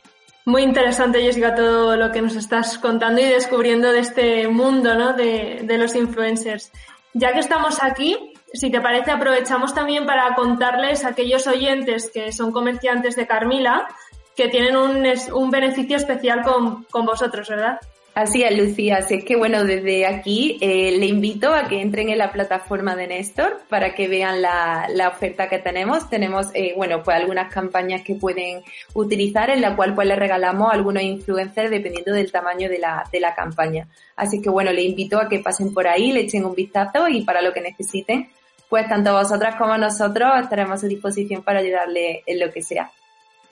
Muy 0.45 0.63
interesante, 0.63 1.21
Jessica, 1.21 1.53
todo 1.53 1.95
lo 1.95 2.11
que 2.11 2.23
nos 2.23 2.35
estás 2.35 2.79
contando 2.79 3.21
y 3.21 3.25
descubriendo 3.25 3.91
de 3.91 3.99
este 3.99 4.47
mundo 4.47 4.95
¿no? 4.95 5.13
de, 5.13 5.63
los 5.77 5.93
influencers. 5.93 6.71
Ya 7.13 7.31
que 7.31 7.39
estamos 7.41 7.77
aquí, 7.83 8.33
si 8.51 8.71
te 8.71 8.81
parece, 8.81 9.11
aprovechamos 9.11 9.75
también 9.75 10.07
para 10.07 10.33
contarles 10.33 11.05
a 11.05 11.09
aquellos 11.09 11.45
oyentes 11.45 12.09
que 12.11 12.31
son 12.31 12.51
comerciantes 12.51 13.15
de 13.15 13.27
Carmila 13.27 13.87
que 14.35 14.47
tienen 14.47 14.75
un, 14.75 15.05
un 15.33 15.51
beneficio 15.51 15.97
especial 15.97 16.41
con, 16.41 16.85
con 16.85 17.05
vosotros, 17.05 17.47
¿verdad? 17.49 17.79
Así 18.19 18.43
es, 18.43 18.57
Lucía. 18.57 18.97
Así 18.97 19.15
es 19.15 19.23
que, 19.23 19.37
bueno, 19.37 19.63
desde 19.63 20.05
aquí 20.05 20.57
eh, 20.59 20.91
le 20.99 21.05
invito 21.05 21.53
a 21.53 21.69
que 21.69 21.79
entren 21.79 22.09
en 22.09 22.17
la 22.17 22.33
plataforma 22.33 22.93
de 22.97 23.07
Néstor 23.07 23.61
para 23.69 23.95
que 23.95 24.09
vean 24.09 24.41
la, 24.41 24.89
la 24.93 25.07
oferta 25.07 25.47
que 25.47 25.59
tenemos. 25.59 26.09
Tenemos, 26.09 26.47
eh, 26.53 26.73
bueno, 26.75 27.01
pues 27.01 27.15
algunas 27.15 27.49
campañas 27.49 28.01
que 28.01 28.15
pueden 28.15 28.61
utilizar 28.93 29.49
en 29.49 29.61
la 29.61 29.73
cual 29.73 29.95
pues 29.95 30.05
les 30.05 30.19
regalamos 30.19 30.69
algunos 30.69 31.01
influencers 31.01 31.71
dependiendo 31.71 32.11
del 32.11 32.29
tamaño 32.29 32.67
de 32.67 32.79
la, 32.79 33.05
de 33.09 33.21
la 33.21 33.33
campaña. 33.33 33.87
Así 34.17 34.41
que, 34.41 34.49
bueno, 34.49 34.73
le 34.73 34.81
invito 34.81 35.17
a 35.17 35.29
que 35.29 35.39
pasen 35.39 35.73
por 35.73 35.87
ahí, 35.87 36.11
le 36.11 36.19
echen 36.19 36.43
un 36.43 36.55
vistazo 36.55 37.07
y 37.07 37.23
para 37.23 37.41
lo 37.41 37.53
que 37.53 37.61
necesiten, 37.61 38.27
pues 38.67 38.85
tanto 38.89 39.13
vosotras 39.13 39.55
como 39.55 39.77
nosotros 39.77 40.29
estaremos 40.41 40.73
a 40.73 40.77
su 40.79 40.87
disposición 40.87 41.41
para 41.41 41.59
ayudarle 41.59 42.23
en 42.25 42.37
lo 42.41 42.51
que 42.51 42.63
sea. 42.63 42.91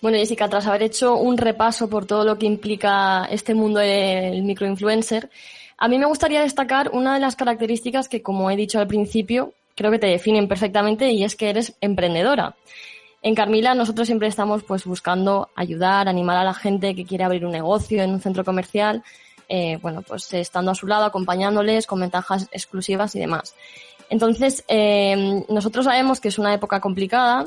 Bueno, 0.01 0.17
Jessica, 0.17 0.47
tras 0.47 0.67
haber 0.67 0.83
hecho 0.83 1.15
un 1.15 1.37
repaso 1.37 1.89
por 1.89 2.05
todo 2.05 2.23
lo 2.23 2.37
que 2.37 2.45
implica 2.45 3.27
este 3.31 3.55
mundo 3.55 3.79
del 3.79 4.43
microinfluencer, 4.43 5.29
a 5.77 5.87
mí 5.87 5.97
me 5.97 6.05
gustaría 6.05 6.41
destacar 6.41 6.91
una 6.93 7.15
de 7.15 7.19
las 7.19 7.35
características 7.35 8.07
que, 8.07 8.21
como 8.21 8.51
he 8.51 8.55
dicho 8.55 8.79
al 8.79 8.87
principio, 8.87 9.53
creo 9.75 9.91
que 9.91 9.99
te 9.99 10.07
definen 10.07 10.47
perfectamente 10.47 11.11
y 11.11 11.23
es 11.23 11.35
que 11.35 11.49
eres 11.49 11.73
emprendedora. 11.81 12.55
En 13.23 13.33
Carmila 13.33 13.73
nosotros 13.73 14.07
siempre 14.07 14.27
estamos 14.27 14.63
pues 14.63 14.85
buscando 14.85 15.49
ayudar, 15.55 16.07
animar 16.07 16.37
a 16.37 16.43
la 16.43 16.53
gente 16.53 16.95
que 16.95 17.05
quiere 17.05 17.23
abrir 17.23 17.45
un 17.45 17.51
negocio 17.51 18.03
en 18.03 18.11
un 18.11 18.21
centro 18.21 18.43
comercial, 18.43 19.03
eh, 19.49 19.77
bueno, 19.81 20.01
pues 20.01 20.31
estando 20.33 20.71
a 20.71 20.75
su 20.75 20.87
lado, 20.87 21.05
acompañándoles 21.05 21.87
con 21.87 21.99
ventajas 21.99 22.47
exclusivas 22.51 23.15
y 23.15 23.19
demás. 23.19 23.55
Entonces, 24.09 24.63
eh, 24.67 25.43
nosotros 25.49 25.85
sabemos 25.85 26.19
que 26.19 26.27
es 26.27 26.39
una 26.39 26.53
época 26.53 26.79
complicada, 26.79 27.45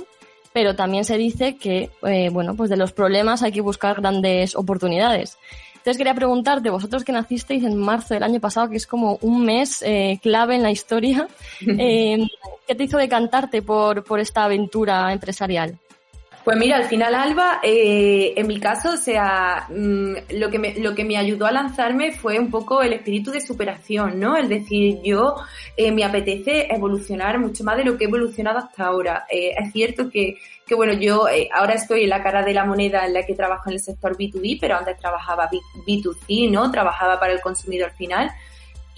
pero 0.52 0.74
también 0.74 1.04
se 1.04 1.16
dice 1.16 1.56
que, 1.56 1.90
eh, 2.02 2.28
bueno, 2.30 2.54
pues 2.54 2.70
de 2.70 2.76
los 2.76 2.92
problemas 2.92 3.42
hay 3.42 3.52
que 3.52 3.60
buscar 3.60 4.00
grandes 4.00 4.56
oportunidades. 4.56 5.38
Entonces 5.74 5.96
quería 5.96 6.14
preguntarte, 6.14 6.68
vosotros 6.68 7.04
que 7.04 7.12
nacisteis 7.12 7.64
en 7.64 7.76
marzo 7.76 8.12
del 8.12 8.22
año 8.22 8.38
pasado, 8.38 8.68
que 8.68 8.76
es 8.76 8.86
como 8.86 9.18
un 9.22 9.44
mes 9.44 9.82
eh, 9.82 10.18
clave 10.22 10.54
en 10.54 10.62
la 10.62 10.70
historia, 10.70 11.26
eh, 11.66 12.26
¿qué 12.66 12.74
te 12.74 12.84
hizo 12.84 12.98
decantarte 12.98 13.62
por, 13.62 14.04
por 14.04 14.20
esta 14.20 14.44
aventura 14.44 15.10
empresarial? 15.12 15.78
Pues 16.42 16.56
mira, 16.56 16.76
al 16.76 16.84
final, 16.84 17.14
Alba, 17.14 17.60
eh, 17.62 18.32
en 18.34 18.46
mi 18.46 18.58
caso, 18.58 18.94
o 18.94 18.96
sea, 18.96 19.66
mmm, 19.68 20.14
lo, 20.30 20.50
que 20.50 20.58
me, 20.58 20.74
lo 20.78 20.94
que 20.94 21.04
me 21.04 21.18
ayudó 21.18 21.44
a 21.44 21.52
lanzarme 21.52 22.12
fue 22.12 22.38
un 22.38 22.50
poco 22.50 22.82
el 22.82 22.94
espíritu 22.94 23.30
de 23.30 23.42
superación, 23.42 24.18
¿no? 24.18 24.38
Es 24.38 24.48
decir, 24.48 25.00
yo 25.04 25.36
eh, 25.76 25.92
me 25.92 26.02
apetece 26.02 26.72
evolucionar 26.74 27.38
mucho 27.38 27.62
más 27.62 27.76
de 27.76 27.84
lo 27.84 27.98
que 27.98 28.04
he 28.04 28.08
evolucionado 28.08 28.58
hasta 28.58 28.86
ahora. 28.86 29.26
Eh, 29.30 29.52
es 29.54 29.70
cierto 29.70 30.08
que, 30.08 30.38
que 30.66 30.74
bueno, 30.74 30.94
yo 30.94 31.28
eh, 31.28 31.46
ahora 31.52 31.74
estoy 31.74 32.04
en 32.04 32.08
la 32.08 32.22
cara 32.22 32.42
de 32.42 32.54
la 32.54 32.64
moneda 32.64 33.04
en 33.04 33.12
la 33.12 33.26
que 33.26 33.34
trabajo 33.34 33.68
en 33.68 33.74
el 33.74 33.80
sector 33.80 34.16
B2B, 34.16 34.56
pero 34.58 34.76
antes 34.76 34.96
trabajaba 34.96 35.50
B2C, 35.86 36.50
¿no? 36.50 36.70
Trabajaba 36.70 37.20
para 37.20 37.34
el 37.34 37.42
consumidor 37.42 37.90
final. 37.92 38.30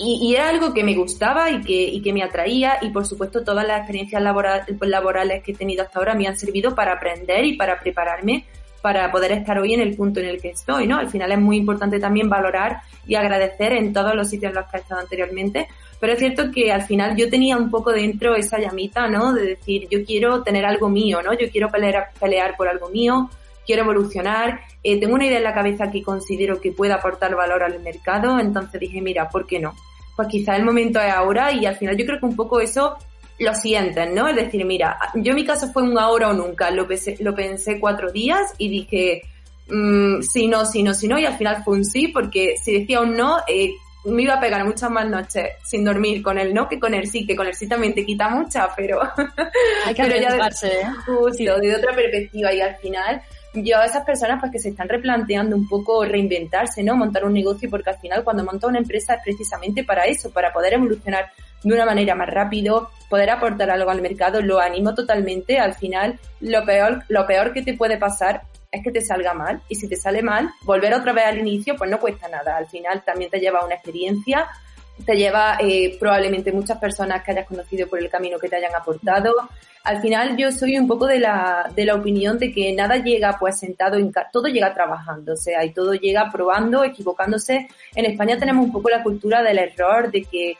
Y, 0.04 0.34
era 0.34 0.48
algo 0.48 0.74
que 0.74 0.82
me 0.82 0.96
gustaba 0.96 1.50
y 1.50 1.60
que, 1.60 1.74
y 1.74 2.02
que 2.02 2.12
me 2.12 2.24
atraía 2.24 2.78
y 2.82 2.90
por 2.90 3.06
supuesto 3.06 3.44
todas 3.44 3.64
las 3.64 3.78
experiencias 3.78 4.20
laboral, 4.20 4.64
laborales 4.80 5.44
que 5.44 5.52
he 5.52 5.54
tenido 5.54 5.84
hasta 5.84 5.98
ahora 5.98 6.14
me 6.14 6.26
han 6.26 6.36
servido 6.36 6.74
para 6.74 6.94
aprender 6.94 7.44
y 7.44 7.56
para 7.56 7.78
prepararme 7.78 8.44
para 8.82 9.10
poder 9.12 9.30
estar 9.32 9.58
hoy 9.60 9.74
en 9.74 9.80
el 9.80 9.94
punto 9.94 10.18
en 10.18 10.26
el 10.26 10.42
que 10.42 10.50
estoy, 10.50 10.88
¿no? 10.88 10.98
Al 10.98 11.08
final 11.08 11.30
es 11.30 11.38
muy 11.38 11.56
importante 11.56 12.00
también 12.00 12.28
valorar 12.28 12.80
y 13.06 13.14
agradecer 13.14 13.72
en 13.72 13.92
todos 13.92 14.14
los 14.14 14.28
sitios 14.28 14.50
en 14.50 14.56
los 14.56 14.66
que 14.66 14.76
he 14.76 14.80
estado 14.80 15.00
anteriormente, 15.00 15.68
pero 16.00 16.14
es 16.14 16.18
cierto 16.18 16.50
que 16.50 16.72
al 16.72 16.82
final 16.82 17.16
yo 17.16 17.30
tenía 17.30 17.56
un 17.56 17.70
poco 17.70 17.92
dentro 17.92 18.34
esa 18.34 18.58
llamita, 18.58 19.06
¿no? 19.06 19.32
De 19.32 19.46
decir, 19.46 19.86
yo 19.88 20.04
quiero 20.04 20.42
tener 20.42 20.66
algo 20.66 20.88
mío, 20.88 21.22
¿no? 21.22 21.32
Yo 21.32 21.48
quiero 21.50 21.70
pelear, 21.70 22.10
pelear 22.18 22.56
por 22.56 22.66
algo 22.66 22.90
mío, 22.90 23.30
quiero 23.64 23.82
evolucionar, 23.82 24.60
eh, 24.82 24.98
tengo 24.98 25.14
una 25.14 25.26
idea 25.26 25.38
en 25.38 25.44
la 25.44 25.54
cabeza 25.54 25.90
que 25.90 26.02
considero 26.02 26.60
que 26.60 26.72
pueda 26.72 26.96
aportar 26.96 27.36
valor 27.36 27.62
al 27.62 27.78
mercado, 27.80 28.40
entonces 28.40 28.80
dije, 28.80 29.00
mira, 29.00 29.28
¿por 29.28 29.46
qué 29.46 29.60
no? 29.60 29.74
Pues 30.16 30.29
quizá 30.29 30.57
el 30.57 30.64
momento 30.64 31.01
es 31.01 31.12
ahora 31.12 31.53
y 31.53 31.66
al 31.66 31.77
final 31.77 31.96
yo 31.96 32.05
creo 32.05 32.20
que 32.20 32.27
un 32.27 32.37
poco 32.37 32.61
eso 32.61 32.96
lo 33.38 33.55
sienten, 33.55 34.14
¿no? 34.14 34.29
Es 34.29 34.37
decir, 34.37 34.64
mira, 34.64 34.98
yo 35.14 35.31
en 35.31 35.37
mi 35.37 35.44
caso 35.44 35.68
fue 35.72 35.83
un 35.83 35.98
ahora 35.98 36.29
o 36.29 36.33
nunca, 36.33 36.70
lo 36.70 36.87
pensé, 36.87 37.16
lo 37.20 37.35
pensé 37.35 37.81
cuatro 37.81 38.12
días 38.12 38.53
y 38.59 38.68
dije, 38.68 39.22
mmm, 39.68 40.20
sí, 40.20 40.46
no, 40.46 40.64
sí, 40.64 40.83
no, 40.83 40.94
sí, 40.94 41.09
no, 41.09 41.18
y 41.18 41.25
al 41.25 41.37
final 41.37 41.62
fue 41.64 41.77
un 41.77 41.85
sí, 41.85 42.09
porque 42.09 42.57
si 42.62 42.79
decía 42.79 43.01
un 43.01 43.16
no, 43.16 43.38
eh, 43.48 43.72
me 44.05 44.22
iba 44.22 44.35
a 44.35 44.40
pegar 44.40 44.64
muchas 44.64 44.90
más 44.90 45.09
noches 45.09 45.51
sin 45.64 45.85
dormir 45.85 46.22
con 46.22 46.38
el 46.38 46.53
no 46.53 46.68
que 46.68 46.81
con 46.81 46.92
el 46.92 47.09
sí, 47.09 47.27
que 47.27 47.37
con 47.37 47.46
el 47.46 47.55
sí 47.55 47.68
también 47.68 47.94
te 47.94 48.05
quita 48.05 48.29
mucha, 48.29 48.68
pero, 48.77 49.01
Hay 49.87 49.94
que 49.94 50.03
pero 50.03 50.20
ya 50.20 50.33
de, 50.33 50.38
¿eh? 50.38 50.87
justo, 51.07 51.33
sí. 51.33 51.44
de 51.44 51.77
otra 51.77 51.94
perspectiva 51.94 52.53
y 52.53 52.61
al 52.61 52.77
final 52.77 53.22
yo 53.54 53.78
a 53.78 53.84
esas 53.84 54.04
personas 54.04 54.40
pues 54.40 54.52
que 54.52 54.58
se 54.58 54.70
están 54.70 54.88
replanteando 54.88 55.54
un 55.56 55.68
poco 55.68 56.04
reinventarse, 56.04 56.82
¿no? 56.82 56.96
Montar 56.96 57.24
un 57.24 57.34
negocio, 57.34 57.68
porque 57.68 57.90
al 57.90 57.98
final 57.98 58.24
cuando 58.24 58.44
monta 58.44 58.66
una 58.66 58.78
empresa 58.78 59.14
es 59.14 59.22
precisamente 59.22 59.84
para 59.84 60.04
eso, 60.04 60.30
para 60.30 60.52
poder 60.52 60.74
evolucionar 60.74 61.30
de 61.62 61.74
una 61.74 61.84
manera 61.84 62.14
más 62.14 62.28
rápido, 62.28 62.90
poder 63.08 63.30
aportar 63.30 63.70
algo 63.70 63.90
al 63.90 64.02
mercado, 64.02 64.40
lo 64.40 64.58
animo 64.58 64.94
totalmente. 64.94 65.58
Al 65.58 65.74
final, 65.74 66.18
lo 66.40 66.64
peor, 66.64 67.04
lo 67.08 67.26
peor 67.26 67.52
que 67.52 67.62
te 67.62 67.74
puede 67.74 67.98
pasar 67.98 68.42
es 68.70 68.82
que 68.82 68.90
te 68.90 69.02
salga 69.02 69.34
mal. 69.34 69.60
Y 69.68 69.76
si 69.76 69.88
te 69.88 69.96
sale 69.96 70.22
mal, 70.22 70.50
volver 70.62 70.94
otra 70.94 71.12
vez 71.12 71.26
al 71.26 71.38
inicio, 71.38 71.76
pues 71.76 71.90
no 71.90 72.00
cuesta 72.00 72.28
nada. 72.28 72.56
Al 72.56 72.66
final 72.66 73.02
también 73.04 73.30
te 73.30 73.38
lleva 73.38 73.64
una 73.64 73.74
experiencia, 73.74 74.48
te 75.05 75.16
lleva 75.16 75.57
eh, 75.61 75.96
probablemente 75.98 76.52
muchas 76.52 76.78
personas 76.78 77.22
que 77.22 77.33
hayas 77.33 77.46
conocido 77.46 77.88
por 77.88 77.98
el 77.98 78.09
camino 78.09 78.38
que 78.38 78.48
te 78.48 78.57
hayan 78.57 78.74
aportado. 78.74 79.35
Al 79.85 80.00
final 80.00 80.37
yo 80.37 80.52
soy 80.52 80.78
un 80.78 80.87
poco 80.87 81.07
de 81.07 81.18
la, 81.18 81.70
de 81.74 81.85
la 81.85 81.96
opinión 81.96 82.38
de 82.38 82.52
que 82.52 82.72
nada 82.72 82.96
llega 82.98 83.37
pues 83.38 83.59
sentado 83.59 83.96
en 83.96 84.12
todo 84.33 84.46
llega 84.46 84.72
trabajando, 84.72 85.33
o 85.33 85.37
sea, 85.37 85.64
y 85.64 85.70
todo 85.70 85.94
llega 85.94 86.31
probando, 86.31 86.85
equivocándose. 86.85 87.68
En 87.96 88.05
España 88.05 88.38
tenemos 88.38 88.64
un 88.64 88.72
poco 88.72 88.90
la 88.90 89.02
cultura 89.02 89.42
del 89.42 89.59
error, 89.59 90.11
de 90.11 90.22
que 90.22 90.57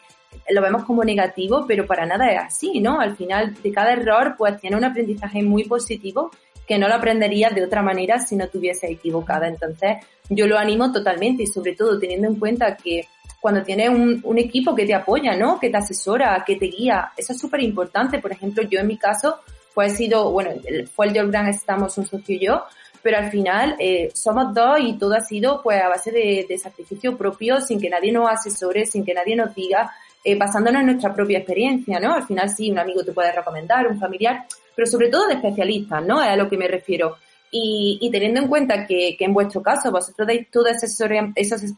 lo 0.51 0.61
vemos 0.61 0.85
como 0.85 1.05
negativo, 1.05 1.65
pero 1.69 1.87
para 1.87 2.07
nada 2.07 2.29
es 2.33 2.39
así, 2.41 2.81
¿no? 2.81 3.01
Al 3.01 3.17
final 3.17 3.55
de 3.63 3.73
cada 3.73 3.93
error 3.93 4.35
pues 4.37 4.61
tiene 4.61 4.77
un 4.77 4.85
aprendizaje 4.85 5.43
muy 5.43 5.65
positivo 5.65 6.31
que 6.67 6.79
no 6.79 6.89
lo 6.89 6.95
aprenderías 6.95 7.55
de 7.55 7.65
otra 7.65 7.83
manera 7.83 8.21
si 8.21 8.37
no 8.37 8.49
tuviese 8.49 8.91
equivocada. 8.91 9.49
Entonces, 9.49 9.99
yo 10.29 10.47
lo 10.47 10.59
animo 10.59 10.93
totalmente 10.93 11.43
y 11.43 11.47
sobre 11.47 11.75
todo 11.75 11.99
teniendo 11.99 12.29
en 12.29 12.37
cuenta 12.37 12.77
que 12.77 13.09
cuando 13.41 13.63
tienes 13.63 13.91
un, 13.91 14.21
un 14.23 14.39
equipo 14.39 14.75
que 14.75 14.87
te 14.87 14.95
apoya, 14.95 15.37
¿no? 15.37 15.59
Que 15.59 15.69
te 15.69 15.77
asesora, 15.77 16.45
que 16.47 16.57
te 16.57 16.67
guía, 16.67 17.13
eso 17.17 17.33
es 17.33 17.41
súper 17.41 17.61
importante. 17.61 18.21
Por 18.21 18.33
ejemplo, 18.33 18.63
yo 18.63 18.79
en 18.79 18.87
mi 18.87 18.97
caso, 18.97 19.41
pues 19.75 19.95
he 19.95 19.97
sido, 19.97 20.31
bueno, 20.31 20.51
fue 20.95 21.07
el 21.09 21.19
Jordan, 21.19 21.49
estamos 21.49 21.99
un 21.99 22.07
socio 22.07 22.37
y 22.37 22.47
yo, 22.47 22.63
pero 23.03 23.19
al 23.19 23.31
final 23.31 23.75
eh, 23.81 24.11
somos 24.15 24.55
dos 24.55 24.79
y 24.81 24.95
todo 24.95 25.15
ha 25.15 25.21
sido 25.21 25.61
pues 25.61 25.83
a 25.83 25.89
base 25.89 26.13
de, 26.13 26.47
de, 26.49 26.57
sacrificio 26.57 27.17
propio, 27.17 27.61
sin 27.61 27.81
que 27.81 27.91
nadie 27.91 28.13
nos 28.13 28.31
asesore, 28.31 28.87
sin 28.87 29.05
que 29.05 29.13
nadie 29.13 29.35
nos 29.35 29.53
diga, 29.55 29.93
eh, 30.25 30.39
basándonos 30.39 30.81
en 30.81 30.87
nuestra 30.87 31.13
propia 31.13 31.39
experiencia, 31.39 31.99
¿no? 31.99 32.15
Al 32.15 32.25
final 32.25 32.49
sí, 32.49 32.71
un 32.71 32.79
amigo 32.79 33.03
te 33.05 33.13
puede 33.13 33.33
recomendar, 33.33 33.89
un 33.89 33.99
familiar, 33.99 34.47
pero 34.75 34.87
sobre 34.87 35.09
todo 35.09 35.29
de 35.29 35.35
especialistas, 35.35 36.05
¿no? 36.05 36.23
Es 36.23 36.29
a 36.29 36.37
lo 36.37 36.49
que 36.49 36.57
me 36.57 36.69
refiero. 36.69 37.17
Y, 37.51 37.99
y 38.01 38.11
teniendo 38.11 38.41
en 38.41 38.49
cuenta 38.49 38.87
que, 38.87 39.15
que, 39.19 39.25
en 39.25 39.35
vuestro 39.35 39.63
caso 39.63 39.91
vosotros 39.91 40.27
dais 40.27 40.51
todo 40.51 40.67
ese, 40.67 40.87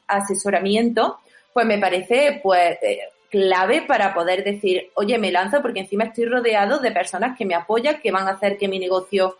asesoramiento, 0.06 1.18
pues 1.52 1.66
me 1.66 1.78
parece 1.78 2.40
pues 2.42 2.78
eh, 2.82 3.00
clave 3.28 3.82
para 3.82 4.14
poder 4.14 4.44
decir, 4.44 4.90
oye, 4.94 5.18
me 5.18 5.32
lanzo 5.32 5.60
porque 5.60 5.80
encima 5.80 6.04
estoy 6.04 6.26
rodeado 6.26 6.78
de 6.78 6.92
personas 6.92 7.36
que 7.36 7.44
me 7.44 7.56
apoyan, 7.56 8.00
que 8.00 8.12
van 8.12 8.28
a 8.28 8.32
hacer 8.32 8.56
que 8.56 8.68
mi 8.68 8.78
negocio 8.78 9.36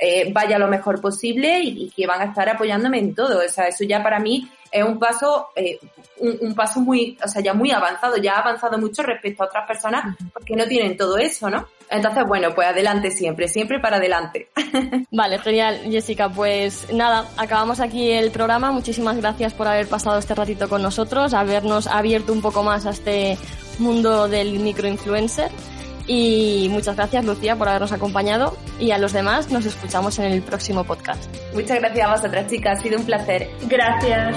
eh, 0.00 0.32
vaya 0.32 0.58
lo 0.58 0.68
mejor 0.68 1.00
posible 1.00 1.60
y, 1.60 1.84
y, 1.84 1.90
que 1.90 2.06
van 2.06 2.20
a 2.20 2.24
estar 2.26 2.48
apoyándome 2.48 2.98
en 2.98 3.14
todo. 3.14 3.44
O 3.44 3.48
sea, 3.48 3.68
eso 3.68 3.84
ya 3.84 4.02
para 4.02 4.18
mí 4.18 4.48
es 4.70 4.84
un 4.84 4.98
paso, 4.98 5.48
eh, 5.56 5.78
un, 6.18 6.38
un, 6.40 6.54
paso 6.54 6.80
muy, 6.80 7.16
o 7.24 7.28
sea, 7.28 7.42
ya 7.42 7.54
muy 7.54 7.70
avanzado, 7.70 8.16
ya 8.16 8.34
ha 8.34 8.40
avanzado 8.40 8.78
mucho 8.78 9.02
respecto 9.02 9.42
a 9.42 9.46
otras 9.46 9.66
personas 9.66 10.16
porque 10.32 10.54
no 10.54 10.66
tienen 10.66 10.96
todo 10.96 11.16
eso, 11.18 11.48
¿no? 11.48 11.66
Entonces, 11.90 12.24
bueno, 12.26 12.54
pues 12.54 12.68
adelante 12.68 13.10
siempre, 13.10 13.48
siempre 13.48 13.80
para 13.80 13.96
adelante. 13.96 14.48
Vale, 15.10 15.38
genial, 15.38 15.80
Jessica. 15.90 16.28
Pues 16.28 16.92
nada, 16.92 17.26
acabamos 17.36 17.80
aquí 17.80 18.10
el 18.10 18.30
programa. 18.30 18.70
Muchísimas 18.72 19.16
gracias 19.16 19.54
por 19.54 19.68
haber 19.68 19.88
pasado 19.88 20.18
este 20.18 20.34
ratito 20.34 20.68
con 20.68 20.82
nosotros, 20.82 21.32
habernos 21.32 21.86
abierto 21.86 22.32
un 22.32 22.42
poco 22.42 22.62
más 22.62 22.84
a 22.86 22.90
este 22.90 23.38
mundo 23.78 24.28
del 24.28 24.58
microinfluencer. 24.60 25.50
Y 26.08 26.68
muchas 26.70 26.96
gracias, 26.96 27.24
Lucía, 27.24 27.54
por 27.54 27.68
habernos 27.68 27.92
acompañado. 27.92 28.56
Y 28.80 28.90
a 28.90 28.98
los 28.98 29.12
demás, 29.12 29.50
nos 29.50 29.66
escuchamos 29.66 30.18
en 30.18 30.32
el 30.32 30.42
próximo 30.42 30.82
podcast. 30.82 31.22
Muchas 31.54 31.78
gracias 31.78 32.08
a 32.08 32.12
vosotras, 32.12 32.50
chicas. 32.50 32.78
Ha 32.78 32.82
sido 32.82 32.98
un 32.98 33.04
placer. 33.04 33.50
Gracias. 33.68 34.34